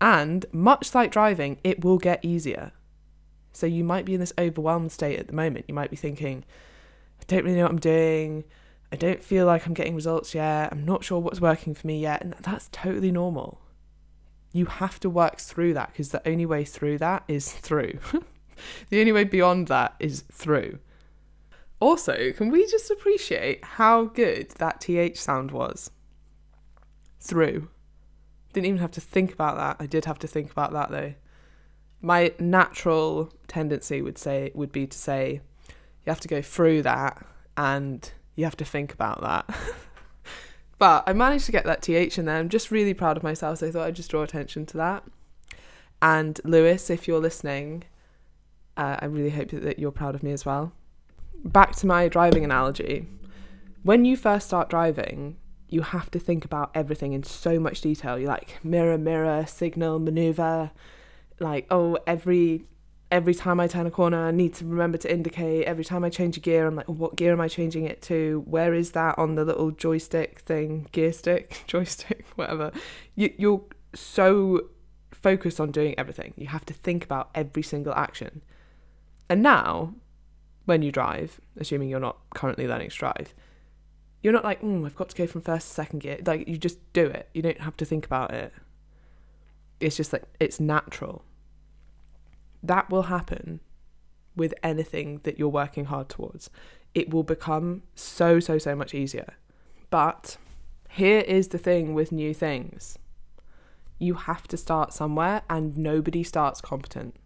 And 0.00 0.44
much 0.52 0.94
like 0.94 1.10
driving, 1.10 1.58
it 1.64 1.84
will 1.84 1.98
get 1.98 2.24
easier. 2.24 2.72
So 3.52 3.66
you 3.66 3.82
might 3.82 4.04
be 4.04 4.14
in 4.14 4.20
this 4.20 4.32
overwhelmed 4.38 4.92
state 4.92 5.18
at 5.18 5.26
the 5.26 5.32
moment. 5.32 5.64
You 5.66 5.74
might 5.74 5.90
be 5.90 5.96
thinking, 5.96 6.44
I 7.20 7.24
don't 7.26 7.44
really 7.44 7.56
know 7.56 7.64
what 7.64 7.72
I'm 7.72 7.80
doing. 7.80 8.44
I 8.92 8.96
don't 8.96 9.22
feel 9.22 9.46
like 9.46 9.66
I'm 9.66 9.74
getting 9.74 9.94
results 9.94 10.34
yet. 10.34 10.72
I'm 10.72 10.84
not 10.84 11.04
sure 11.04 11.18
what's 11.18 11.40
working 11.40 11.74
for 11.74 11.86
me 11.86 12.00
yet. 12.00 12.22
And 12.22 12.34
that's 12.40 12.68
totally 12.70 13.10
normal. 13.10 13.60
You 14.52 14.66
have 14.66 14.98
to 15.00 15.10
work 15.10 15.38
through 15.38 15.74
that 15.74 15.92
because 15.92 16.10
the 16.10 16.26
only 16.26 16.46
way 16.46 16.64
through 16.64 16.98
that 16.98 17.24
is 17.28 17.52
through. 17.52 17.98
the 18.88 19.00
only 19.00 19.12
way 19.12 19.24
beyond 19.24 19.68
that 19.68 19.94
is 19.98 20.22
through. 20.32 20.78
Also, 21.80 22.32
can 22.32 22.50
we 22.50 22.66
just 22.66 22.90
appreciate 22.90 23.64
how 23.64 24.04
good 24.04 24.50
that 24.52 24.80
TH 24.80 25.18
sound 25.20 25.50
was? 25.50 25.90
Through. 27.20 27.68
Didn't 28.52 28.66
even 28.66 28.78
have 28.78 28.92
to 28.92 29.00
think 29.00 29.32
about 29.32 29.56
that. 29.56 29.82
I 29.82 29.86
did 29.86 30.04
have 30.04 30.18
to 30.20 30.26
think 30.26 30.50
about 30.50 30.72
that 30.72 30.90
though. 30.90 31.14
My 32.00 32.32
natural 32.38 33.32
tendency 33.46 34.02
would 34.02 34.18
say 34.18 34.52
would 34.54 34.72
be 34.72 34.86
to 34.86 34.96
say 34.96 35.40
you 36.04 36.10
have 36.10 36.20
to 36.20 36.28
go 36.28 36.40
through 36.40 36.82
that 36.82 37.26
and 37.56 38.10
you 38.36 38.44
have 38.44 38.56
to 38.56 38.64
think 38.64 38.92
about 38.92 39.20
that. 39.20 39.48
but 40.78 41.04
I 41.06 41.12
managed 41.12 41.46
to 41.46 41.52
get 41.52 41.64
that 41.64 41.82
TH 41.82 42.18
in 42.18 42.26
there. 42.26 42.36
I'm 42.36 42.48
just 42.48 42.70
really 42.70 42.94
proud 42.94 43.16
of 43.16 43.22
myself. 43.22 43.58
So 43.58 43.66
I 43.66 43.70
thought 43.70 43.86
I'd 43.86 43.96
just 43.96 44.10
draw 44.10 44.22
attention 44.22 44.64
to 44.66 44.76
that. 44.76 45.04
And 46.00 46.40
Lewis, 46.44 46.90
if 46.90 47.08
you're 47.08 47.20
listening, 47.20 47.84
uh, 48.76 48.96
I 49.00 49.06
really 49.06 49.30
hope 49.30 49.50
that 49.50 49.80
you're 49.80 49.90
proud 49.90 50.14
of 50.14 50.22
me 50.22 50.30
as 50.30 50.46
well 50.46 50.72
back 51.44 51.74
to 51.76 51.86
my 51.86 52.08
driving 52.08 52.44
analogy. 52.44 53.06
When 53.82 54.04
you 54.04 54.16
first 54.16 54.46
start 54.46 54.68
driving, 54.68 55.36
you 55.68 55.82
have 55.82 56.10
to 56.12 56.18
think 56.18 56.44
about 56.44 56.70
everything 56.74 57.12
in 57.12 57.22
so 57.22 57.58
much 57.58 57.80
detail. 57.80 58.18
You 58.18 58.26
like 58.26 58.62
mirror, 58.64 58.98
mirror, 58.98 59.44
signal, 59.46 59.98
maneuver. 59.98 60.70
Like, 61.40 61.66
oh, 61.70 61.98
every 62.06 62.64
every 63.10 63.34
time 63.34 63.58
I 63.58 63.66
turn 63.66 63.86
a 63.86 63.90
corner, 63.90 64.26
I 64.26 64.30
need 64.30 64.54
to 64.54 64.66
remember 64.66 64.98
to 64.98 65.12
indicate. 65.12 65.64
Every 65.64 65.84
time 65.84 66.04
I 66.04 66.10
change 66.10 66.36
a 66.36 66.40
gear, 66.40 66.66
I'm 66.66 66.76
like, 66.76 66.88
what 66.88 67.16
gear 67.16 67.32
am 67.32 67.40
I 67.40 67.48
changing 67.48 67.84
it 67.84 68.02
to? 68.02 68.42
Where 68.46 68.74
is 68.74 68.92
that 68.92 69.18
on 69.18 69.34
the 69.34 69.44
little 69.44 69.70
joystick 69.70 70.40
thing? 70.40 70.88
Gear 70.92 71.12
stick, 71.12 71.62
joystick, 71.66 72.26
whatever. 72.36 72.72
You, 73.14 73.32
you're 73.38 73.64
so 73.94 74.68
focused 75.12 75.60
on 75.60 75.70
doing 75.70 75.94
everything. 75.98 76.34
You 76.36 76.48
have 76.48 76.66
to 76.66 76.74
think 76.74 77.04
about 77.04 77.30
every 77.34 77.62
single 77.62 77.94
action. 77.94 78.42
And 79.28 79.42
now 79.42 79.94
when 80.64 80.82
you 80.82 80.92
drive, 80.92 81.40
assuming 81.56 81.88
you're 81.88 82.00
not 82.00 82.18
currently 82.34 82.68
learning 82.68 82.90
to 82.90 82.96
drive, 82.96 83.34
you're 84.22 84.32
not 84.32 84.44
like, 84.44 84.62
mm, 84.62 84.84
I've 84.84 84.96
got 84.96 85.08
to 85.10 85.16
go 85.16 85.26
from 85.26 85.42
first 85.42 85.68
to 85.68 85.74
second 85.74 86.00
gear. 86.00 86.18
Like, 86.24 86.48
you 86.48 86.56
just 86.56 86.78
do 86.92 87.06
it. 87.06 87.28
You 87.34 87.42
don't 87.42 87.60
have 87.60 87.76
to 87.78 87.84
think 87.84 88.04
about 88.04 88.32
it. 88.32 88.52
It's 89.80 89.96
just 89.96 90.12
like, 90.12 90.24
it's 90.40 90.58
natural. 90.58 91.24
That 92.62 92.90
will 92.90 93.02
happen 93.02 93.60
with 94.34 94.54
anything 94.62 95.20
that 95.22 95.38
you're 95.38 95.48
working 95.48 95.86
hard 95.86 96.08
towards. 96.08 96.50
It 96.94 97.10
will 97.10 97.22
become 97.22 97.82
so, 97.94 98.40
so, 98.40 98.58
so 98.58 98.74
much 98.74 98.94
easier. 98.94 99.34
But 99.90 100.36
here 100.90 101.20
is 101.20 101.48
the 101.48 101.58
thing 101.58 101.94
with 101.94 102.10
new 102.12 102.34
things 102.34 102.98
you 103.98 104.14
have 104.14 104.46
to 104.48 104.56
start 104.56 104.92
somewhere, 104.92 105.42
and 105.50 105.76
nobody 105.76 106.22
starts 106.22 106.60
competent. 106.60 107.16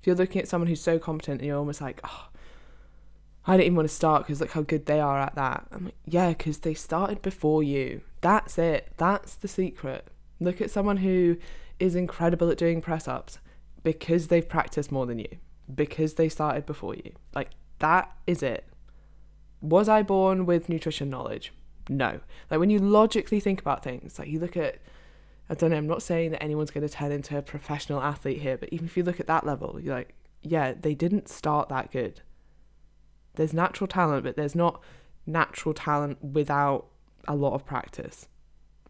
If 0.00 0.06
you're 0.06 0.16
looking 0.16 0.42
at 0.42 0.48
someone 0.48 0.66
who's 0.66 0.80
so 0.80 0.98
competent 0.98 1.40
and 1.40 1.46
you're 1.46 1.58
almost 1.58 1.80
like, 1.80 2.00
oh, 2.04 2.28
I 3.46 3.52
didn't 3.52 3.66
even 3.66 3.76
want 3.76 3.88
to 3.88 3.94
start 3.94 4.22
because 4.22 4.40
look 4.40 4.50
how 4.50 4.62
good 4.62 4.86
they 4.86 4.98
are 4.98 5.20
at 5.20 5.36
that. 5.36 5.66
I'm 5.70 5.86
like, 5.86 5.94
yeah, 6.04 6.30
because 6.30 6.58
they 6.58 6.74
started 6.74 7.22
before 7.22 7.62
you. 7.62 8.00
That's 8.20 8.58
it. 8.58 8.92
That's 8.96 9.36
the 9.36 9.46
secret. 9.46 10.08
Look 10.40 10.60
at 10.60 10.70
someone 10.70 10.96
who 10.98 11.36
is 11.78 11.94
incredible 11.94 12.50
at 12.50 12.58
doing 12.58 12.80
press 12.80 13.06
ups 13.06 13.38
because 13.84 14.26
they've 14.28 14.48
practiced 14.48 14.90
more 14.90 15.06
than 15.06 15.20
you, 15.20 15.38
because 15.72 16.14
they 16.14 16.28
started 16.28 16.66
before 16.66 16.96
you. 16.96 17.12
Like, 17.34 17.50
that 17.78 18.10
is 18.26 18.42
it. 18.42 18.64
Was 19.60 19.88
I 19.88 20.02
born 20.02 20.44
with 20.44 20.68
nutrition 20.68 21.08
knowledge? 21.08 21.52
No. 21.88 22.20
Like, 22.50 22.58
when 22.58 22.70
you 22.70 22.80
logically 22.80 23.38
think 23.38 23.60
about 23.60 23.84
things, 23.84 24.18
like 24.18 24.28
you 24.28 24.40
look 24.40 24.56
at, 24.56 24.78
I 25.48 25.54
don't 25.54 25.70
know, 25.70 25.76
I'm 25.76 25.86
not 25.86 26.02
saying 26.02 26.32
that 26.32 26.42
anyone's 26.42 26.72
going 26.72 26.86
to 26.86 26.92
turn 26.92 27.12
into 27.12 27.38
a 27.38 27.42
professional 27.42 28.02
athlete 28.02 28.40
here, 28.40 28.56
but 28.56 28.70
even 28.72 28.86
if 28.86 28.96
you 28.96 29.04
look 29.04 29.20
at 29.20 29.28
that 29.28 29.46
level, 29.46 29.78
you're 29.80 29.94
like, 29.94 30.14
yeah, 30.42 30.72
they 30.72 30.94
didn't 30.94 31.28
start 31.28 31.68
that 31.68 31.92
good 31.92 32.22
there's 33.36 33.54
natural 33.54 33.86
talent, 33.86 34.24
but 34.24 34.36
there's 34.36 34.54
not 34.54 34.82
natural 35.26 35.74
talent 35.74 36.22
without 36.22 36.86
a 37.28 37.34
lot 37.34 37.54
of 37.54 37.64
practice. 37.64 38.28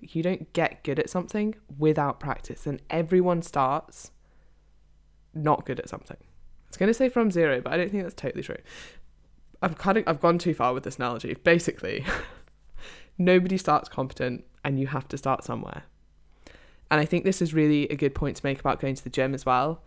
You 0.01 0.23
don't 0.23 0.53
get 0.53 0.85
good 0.85 0.99
at 0.99 1.09
something 1.09 1.55
without 1.79 2.21
practice, 2.21 2.67
and 2.67 2.81
everyone 2.91 3.43
starts 3.43 4.11
not 5.35 5.67
good 5.67 5.81
at 5.81 5.89
something. 5.89 6.19
I 6.21 6.69
was 6.69 6.77
going 6.77 6.89
to 6.89 6.95
say 6.95 7.09
from 7.09 7.31
zero, 7.31 7.61
but 7.61 7.73
I 7.73 7.77
don't 7.77 7.91
think 7.91 8.03
that's 8.03 8.15
totally 8.15 8.43
true. 8.43 8.59
I've 9.63 9.79
kind 9.79 9.99
of 9.99 10.05
I've 10.07 10.21
gone 10.21 10.39
too 10.39 10.55
far 10.55 10.75
with 10.75 10.85
this 10.85 10.97
analogy. 10.97 11.35
Basically, 11.35 12.05
nobody 13.19 13.57
starts 13.57 13.89
competent, 13.89 14.45
and 14.65 14.79
you 14.79 14.89
have 14.89 15.09
to 15.09 15.19
start 15.19 15.45
somewhere. 15.45 15.85
And 16.91 17.01
I 17.01 17.05
think 17.05 17.25
this 17.25 17.43
is 17.43 17.55
really 17.55 17.89
a 17.89 17.97
good 17.97 18.15
point 18.15 18.37
to 18.37 18.47
make 18.47 18.61
about 18.61 18.81
going 18.81 18.95
to 18.95 19.03
the 19.05 19.11
gym 19.11 19.35
as 19.35 19.45
well. 19.45 19.83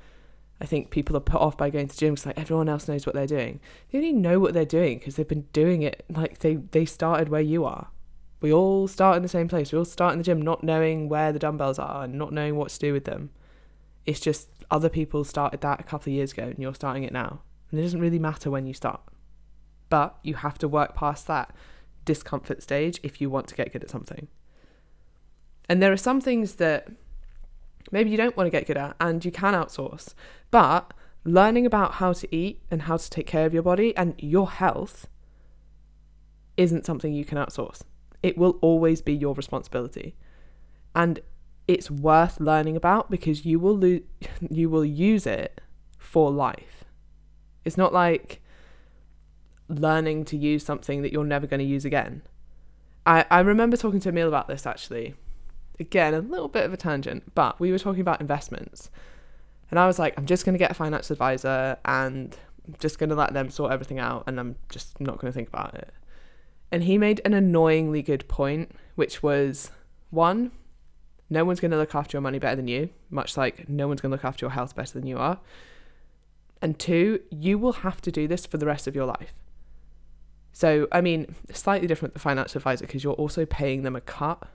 I 0.61 0.65
think 0.65 0.89
people 0.89 1.15
are 1.15 1.21
put 1.21 1.39
off 1.39 1.57
by 1.57 1.69
going 1.69 1.87
to 1.87 1.97
gym 1.97 2.15
because 2.15 2.25
like 2.25 2.37
everyone 2.37 2.67
else 2.67 2.87
knows 2.87 3.05
what 3.05 3.15
they're 3.15 3.27
doing. 3.27 3.61
They 3.91 3.97
only 3.97 4.11
know 4.11 4.39
what 4.39 4.53
they're 4.53 4.65
doing 4.65 4.99
because 4.99 5.15
they've 5.15 5.27
been 5.27 5.47
doing 5.53 5.83
it 5.83 6.03
like 6.09 6.39
they 6.39 6.55
they 6.55 6.85
started 6.85 7.29
where 7.29 7.41
you 7.41 7.65
are. 7.65 7.87
We 8.41 8.53
all 8.53 8.87
start 8.87 9.17
in 9.17 9.23
the 9.23 9.29
same 9.29 9.47
place. 9.47 9.71
We 9.71 9.77
all 9.77 9.85
start 9.85 10.13
in 10.13 10.17
the 10.17 10.23
gym 10.23 10.41
not 10.41 10.63
knowing 10.63 11.09
where 11.09 11.31
the 11.31 11.39
dumbbells 11.39 11.79
are 11.79 12.03
and 12.03 12.13
not 12.15 12.33
knowing 12.33 12.55
what 12.55 12.69
to 12.69 12.79
do 12.79 12.93
with 12.93 13.05
them. 13.05 13.31
It's 14.05 14.19
just 14.19 14.49
other 14.71 14.89
people 14.89 15.23
started 15.23 15.61
that 15.61 15.79
a 15.79 15.83
couple 15.83 16.11
of 16.11 16.15
years 16.15 16.31
ago 16.31 16.43
and 16.43 16.59
you're 16.59 16.75
starting 16.75 17.03
it 17.03 17.13
now. 17.13 17.41
And 17.71 17.79
it 17.79 17.83
doesn't 17.83 17.99
really 17.99 18.19
matter 18.19 18.49
when 18.49 18.65
you 18.65 18.73
start. 18.73 19.01
But 19.89 20.17
you 20.23 20.35
have 20.35 20.57
to 20.59 20.67
work 20.67 20.95
past 20.95 21.27
that 21.27 21.53
discomfort 22.05 22.63
stage 22.63 22.99
if 23.03 23.19
you 23.19 23.29
want 23.29 23.47
to 23.47 23.55
get 23.55 23.73
good 23.73 23.83
at 23.83 23.89
something. 23.89 24.27
And 25.67 25.81
there 25.81 25.91
are 25.91 25.97
some 25.97 26.21
things 26.21 26.55
that 26.55 26.87
maybe 27.91 28.09
you 28.09 28.17
don't 28.17 28.35
want 28.37 28.47
to 28.47 28.51
get 28.51 28.67
good 28.67 28.77
at 28.77 28.95
and 28.99 29.23
you 29.23 29.31
can 29.31 29.53
outsource. 29.53 30.13
But 30.51 30.93
learning 31.23 31.65
about 31.65 31.95
how 31.95 32.13
to 32.13 32.35
eat 32.35 32.61
and 32.71 32.83
how 32.83 32.97
to 32.97 33.09
take 33.09 33.27
care 33.27 33.45
of 33.45 33.53
your 33.53 33.63
body 33.63 33.95
and 33.95 34.15
your 34.17 34.49
health 34.49 35.07
isn't 36.57 36.85
something 36.85 37.13
you 37.13 37.25
can 37.25 37.37
outsource. 37.37 37.81
It 38.21 38.37
will 38.37 38.57
always 38.61 39.01
be 39.01 39.13
your 39.13 39.33
responsibility. 39.33 40.15
And 40.95 41.19
it's 41.67 41.89
worth 41.91 42.39
learning 42.39 42.75
about 42.75 43.11
because 43.11 43.45
you 43.45 43.59
will 43.59 43.77
lo- 43.77 44.01
you 44.49 44.69
will 44.69 44.85
use 44.85 45.25
it 45.25 45.61
for 45.97 46.31
life. 46.31 46.83
It's 47.63 47.77
not 47.77 47.93
like 47.93 48.41
learning 49.67 50.25
to 50.25 50.37
use 50.37 50.65
something 50.65 51.03
that 51.03 51.13
you're 51.13 51.23
never 51.23 51.45
going 51.45 51.59
to 51.59 51.65
use 51.65 51.85
again. 51.85 52.23
I, 53.05 53.25
I 53.29 53.39
remember 53.39 53.77
talking 53.77 53.99
to 54.01 54.09
Emil 54.09 54.27
about 54.27 54.47
this 54.47 54.65
actually 54.65 55.13
again, 55.79 56.13
a 56.13 56.19
little 56.19 56.47
bit 56.47 56.65
of 56.65 56.73
a 56.73 56.77
tangent, 56.77 57.33
but 57.35 57.59
we 57.59 57.71
were 57.71 57.79
talking 57.79 58.01
about 58.01 58.21
investments. 58.21 58.89
And 59.71 59.79
I 59.79 59.87
was 59.87 59.99
like, 59.99 60.17
I'm 60.17 60.25
just 60.25 60.45
going 60.45 60.53
to 60.53 60.59
get 60.59 60.71
a 60.71 60.73
financial 60.73 61.13
advisor 61.13 61.77
and 61.85 62.35
I'm 62.67 62.75
just 62.79 62.99
going 62.99 63.09
to 63.09 63.15
let 63.15 63.33
them 63.33 63.49
sort 63.49 63.71
everything 63.71 63.99
out 63.99 64.23
and 64.27 64.39
I'm 64.39 64.55
just 64.69 64.99
not 64.99 65.19
going 65.19 65.31
to 65.31 65.35
think 65.35 65.47
about 65.47 65.75
it. 65.75 65.93
And 66.71 66.83
he 66.83 66.97
made 66.97 67.21
an 67.25 67.33
annoyingly 67.33 68.01
good 68.01 68.27
point, 68.27 68.71
which 68.95 69.23
was 69.23 69.71
one, 70.09 70.51
no 71.29 71.45
one's 71.45 71.59
going 71.59 71.71
to 71.71 71.77
look 71.77 71.95
after 71.95 72.15
your 72.15 72.21
money 72.21 72.39
better 72.39 72.55
than 72.55 72.67
you, 72.67 72.89
much 73.09 73.37
like 73.37 73.69
no 73.69 73.87
one's 73.87 74.01
going 74.01 74.09
to 74.09 74.15
look 74.15 74.25
after 74.25 74.45
your 74.45 74.51
health 74.51 74.75
better 74.75 74.93
than 74.93 75.07
you 75.07 75.17
are. 75.17 75.39
And 76.61 76.77
two, 76.77 77.21
you 77.29 77.57
will 77.57 77.73
have 77.73 78.01
to 78.01 78.11
do 78.11 78.27
this 78.27 78.45
for 78.45 78.57
the 78.57 78.65
rest 78.65 78.87
of 78.87 78.95
your 78.95 79.05
life. 79.05 79.33
So, 80.51 80.87
I 80.91 81.01
mean, 81.01 81.35
slightly 81.53 81.87
different 81.87 82.13
with 82.13 82.21
the 82.21 82.27
financial 82.27 82.57
advisor 82.57 82.85
because 82.85 83.03
you're 83.03 83.13
also 83.13 83.45
paying 83.45 83.83
them 83.83 83.95
a 83.95 84.01
cut 84.01 84.47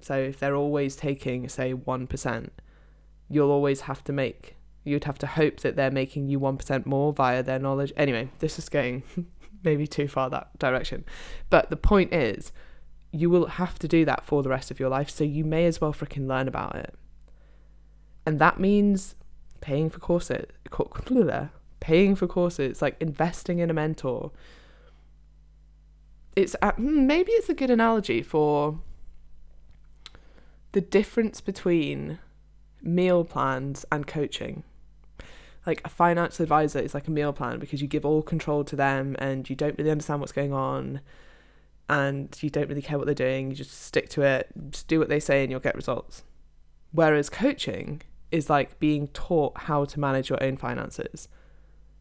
So 0.00 0.16
if 0.16 0.38
they're 0.38 0.56
always 0.56 0.96
taking, 0.96 1.48
say, 1.48 1.74
1%, 1.74 2.48
you'll 3.28 3.50
always 3.50 3.82
have 3.82 4.02
to 4.04 4.12
make, 4.12 4.56
you'd 4.84 5.04
have 5.04 5.18
to 5.18 5.26
hope 5.26 5.60
that 5.60 5.76
they're 5.76 5.90
making 5.90 6.28
you 6.28 6.40
1% 6.40 6.86
more 6.86 7.12
via 7.12 7.42
their 7.42 7.58
knowledge. 7.58 7.92
Anyway, 7.96 8.30
this 8.38 8.58
is 8.58 8.68
going 8.68 9.02
maybe 9.62 9.86
too 9.86 10.08
far 10.08 10.30
that 10.30 10.58
direction. 10.58 11.04
But 11.48 11.70
the 11.70 11.76
point 11.76 12.12
is, 12.14 12.52
you 13.12 13.28
will 13.28 13.46
have 13.46 13.78
to 13.80 13.88
do 13.88 14.04
that 14.04 14.24
for 14.24 14.42
the 14.42 14.48
rest 14.48 14.70
of 14.70 14.78
your 14.78 14.88
life. 14.88 15.10
So 15.10 15.24
you 15.24 15.44
may 15.44 15.66
as 15.66 15.80
well 15.80 15.92
freaking 15.92 16.28
learn 16.28 16.48
about 16.48 16.76
it. 16.76 16.94
And 18.26 18.38
that 18.38 18.60
means 18.60 19.16
paying 19.60 19.90
for 19.90 19.98
courses, 19.98 20.46
paying 21.80 22.14
for 22.14 22.26
courses, 22.26 22.82
like 22.82 22.96
investing 23.00 23.58
in 23.58 23.70
a 23.70 23.74
mentor. 23.74 24.30
It's 26.36 26.54
uh, 26.62 26.72
maybe 26.78 27.32
it's 27.32 27.48
a 27.48 27.54
good 27.54 27.70
analogy 27.70 28.22
for 28.22 28.80
the 30.72 30.80
difference 30.80 31.40
between 31.40 32.18
meal 32.82 33.24
plans 33.24 33.84
and 33.90 34.06
coaching. 34.06 34.62
Like 35.66 35.82
a 35.84 35.90
financial 35.90 36.42
advisor 36.42 36.78
is 36.78 36.94
like 36.94 37.08
a 37.08 37.10
meal 37.10 37.32
plan 37.32 37.58
because 37.58 37.82
you 37.82 37.88
give 37.88 38.06
all 38.06 38.22
control 38.22 38.64
to 38.64 38.76
them 38.76 39.14
and 39.18 39.48
you 39.48 39.56
don't 39.56 39.76
really 39.76 39.90
understand 39.90 40.20
what's 40.20 40.32
going 40.32 40.52
on 40.52 41.00
and 41.88 42.36
you 42.40 42.48
don't 42.48 42.68
really 42.68 42.82
care 42.82 42.96
what 42.96 43.06
they're 43.06 43.14
doing. 43.14 43.50
You 43.50 43.56
just 43.56 43.82
stick 43.82 44.08
to 44.10 44.22
it, 44.22 44.48
just 44.70 44.88
do 44.88 44.98
what 44.98 45.08
they 45.08 45.20
say 45.20 45.42
and 45.42 45.50
you'll 45.50 45.60
get 45.60 45.74
results. 45.74 46.24
Whereas 46.92 47.28
coaching 47.28 48.02
is 48.30 48.48
like 48.48 48.78
being 48.78 49.08
taught 49.08 49.58
how 49.58 49.84
to 49.84 50.00
manage 50.00 50.30
your 50.30 50.42
own 50.42 50.56
finances 50.56 51.28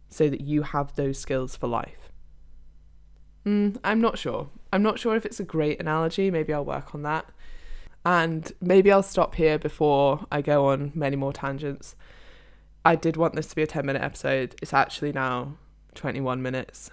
so 0.08 0.30
that 0.30 0.42
you 0.42 0.62
have 0.62 0.96
those 0.96 1.20
skills 1.20 1.56
for 1.56 1.68
life. 1.68 2.12
Mm, 3.46 3.78
I'm 3.84 4.02
not 4.02 4.18
sure. 4.18 4.50
I'm 4.72 4.84
not 4.84 5.00
sure 5.00 5.16
if 5.16 5.26
it's 5.26 5.40
a 5.40 5.44
great 5.44 5.80
analogy. 5.80 6.30
Maybe 6.32 6.54
I'll 6.54 6.66
work 6.66 6.94
on 6.94 7.04
that. 7.04 7.26
And 8.06 8.52
maybe 8.62 8.92
I'll 8.92 9.04
stop 9.04 9.36
here 9.36 9.60
before 9.60 10.26
I 10.32 10.42
go 10.42 10.68
on 10.68 10.92
many 10.96 11.16
more 11.16 11.34
tangents. 11.34 11.96
I 12.86 12.96
did 12.96 13.18
want 13.18 13.36
this 13.36 13.48
to 13.48 13.56
be 13.56 13.64
a 13.64 13.68
10 13.68 13.86
minute 13.86 14.02
episode. 14.02 14.56
It's 14.62 14.74
actually 14.74 15.12
now 15.12 15.58
21 15.96 16.42
minutes. 16.42 16.92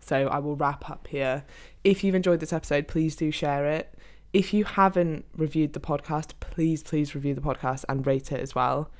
So 0.00 0.28
I 0.28 0.38
will 0.38 0.56
wrap 0.56 0.88
up 0.88 1.08
here. 1.08 1.44
If 1.84 2.02
you've 2.02 2.14
enjoyed 2.14 2.40
this 2.40 2.52
episode, 2.52 2.88
please 2.88 3.16
do 3.16 3.30
share 3.30 3.66
it. 3.66 3.92
If 4.32 4.52
you 4.54 4.64
haven't 4.64 5.24
reviewed 5.36 5.72
the 5.72 5.80
podcast, 5.80 6.32
please, 6.40 6.82
please 6.82 7.14
review 7.14 7.34
the 7.34 7.40
podcast 7.40 7.84
and 7.88 8.06
rate 8.06 8.32
it 8.32 8.40
as 8.40 8.54
well. 8.54 8.90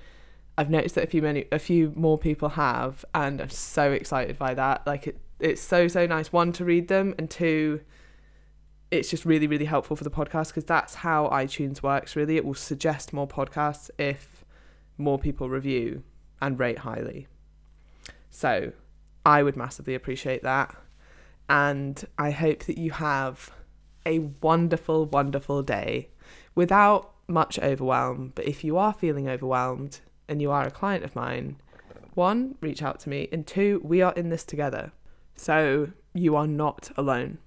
I've 0.58 0.70
noticed 0.70 0.94
that 0.94 1.04
a 1.04 1.06
few 1.06 1.22
many 1.22 1.44
a 1.52 1.58
few 1.58 1.92
more 1.94 2.16
people 2.16 2.50
have, 2.50 3.04
and 3.14 3.40
I'm 3.40 3.50
so 3.50 3.92
excited 3.92 4.38
by 4.38 4.54
that. 4.54 4.86
Like 4.86 5.06
it, 5.06 5.18
it's 5.38 5.60
so 5.60 5.88
so 5.88 6.06
nice. 6.06 6.32
One 6.32 6.52
to 6.52 6.64
read 6.64 6.88
them, 6.88 7.14
and 7.18 7.28
two, 7.28 7.80
it's 8.90 9.10
just 9.10 9.24
really 9.24 9.46
really 9.46 9.64
helpful 9.64 9.96
for 9.96 10.04
the 10.04 10.10
podcast 10.10 10.48
because 10.48 10.64
that's 10.64 10.94
how 10.94 11.28
iTunes 11.28 11.82
works. 11.82 12.16
Really, 12.16 12.36
it 12.36 12.44
will 12.44 12.54
suggest 12.54 13.12
more 13.12 13.26
podcasts 13.26 13.90
if 13.98 14.44
more 14.98 15.18
people 15.18 15.48
review 15.48 16.02
and 16.40 16.58
rate 16.58 16.78
highly. 16.78 17.26
So, 18.30 18.72
I 19.24 19.42
would 19.42 19.56
massively 19.56 19.94
appreciate 19.94 20.42
that, 20.42 20.74
and 21.48 22.04
I 22.18 22.30
hope 22.30 22.64
that 22.64 22.78
you 22.78 22.92
have 22.92 23.50
a 24.04 24.20
wonderful 24.40 25.06
wonderful 25.06 25.62
day 25.62 26.10
without 26.54 27.12
much 27.28 27.58
overwhelm. 27.58 28.32
But 28.34 28.46
if 28.46 28.62
you 28.64 28.76
are 28.78 28.92
feeling 28.92 29.28
overwhelmed 29.28 30.00
and 30.28 30.40
you 30.40 30.50
are 30.50 30.66
a 30.66 30.70
client 30.70 31.04
of 31.04 31.16
mine, 31.16 31.56
one, 32.14 32.56
reach 32.60 32.82
out 32.82 33.00
to 33.00 33.08
me, 33.08 33.28
and 33.30 33.46
two, 33.46 33.80
we 33.84 34.00
are 34.00 34.12
in 34.14 34.30
this 34.30 34.44
together. 34.44 34.92
So 35.34 35.90
you 36.14 36.34
are 36.36 36.46
not 36.46 36.90
alone. 36.96 37.38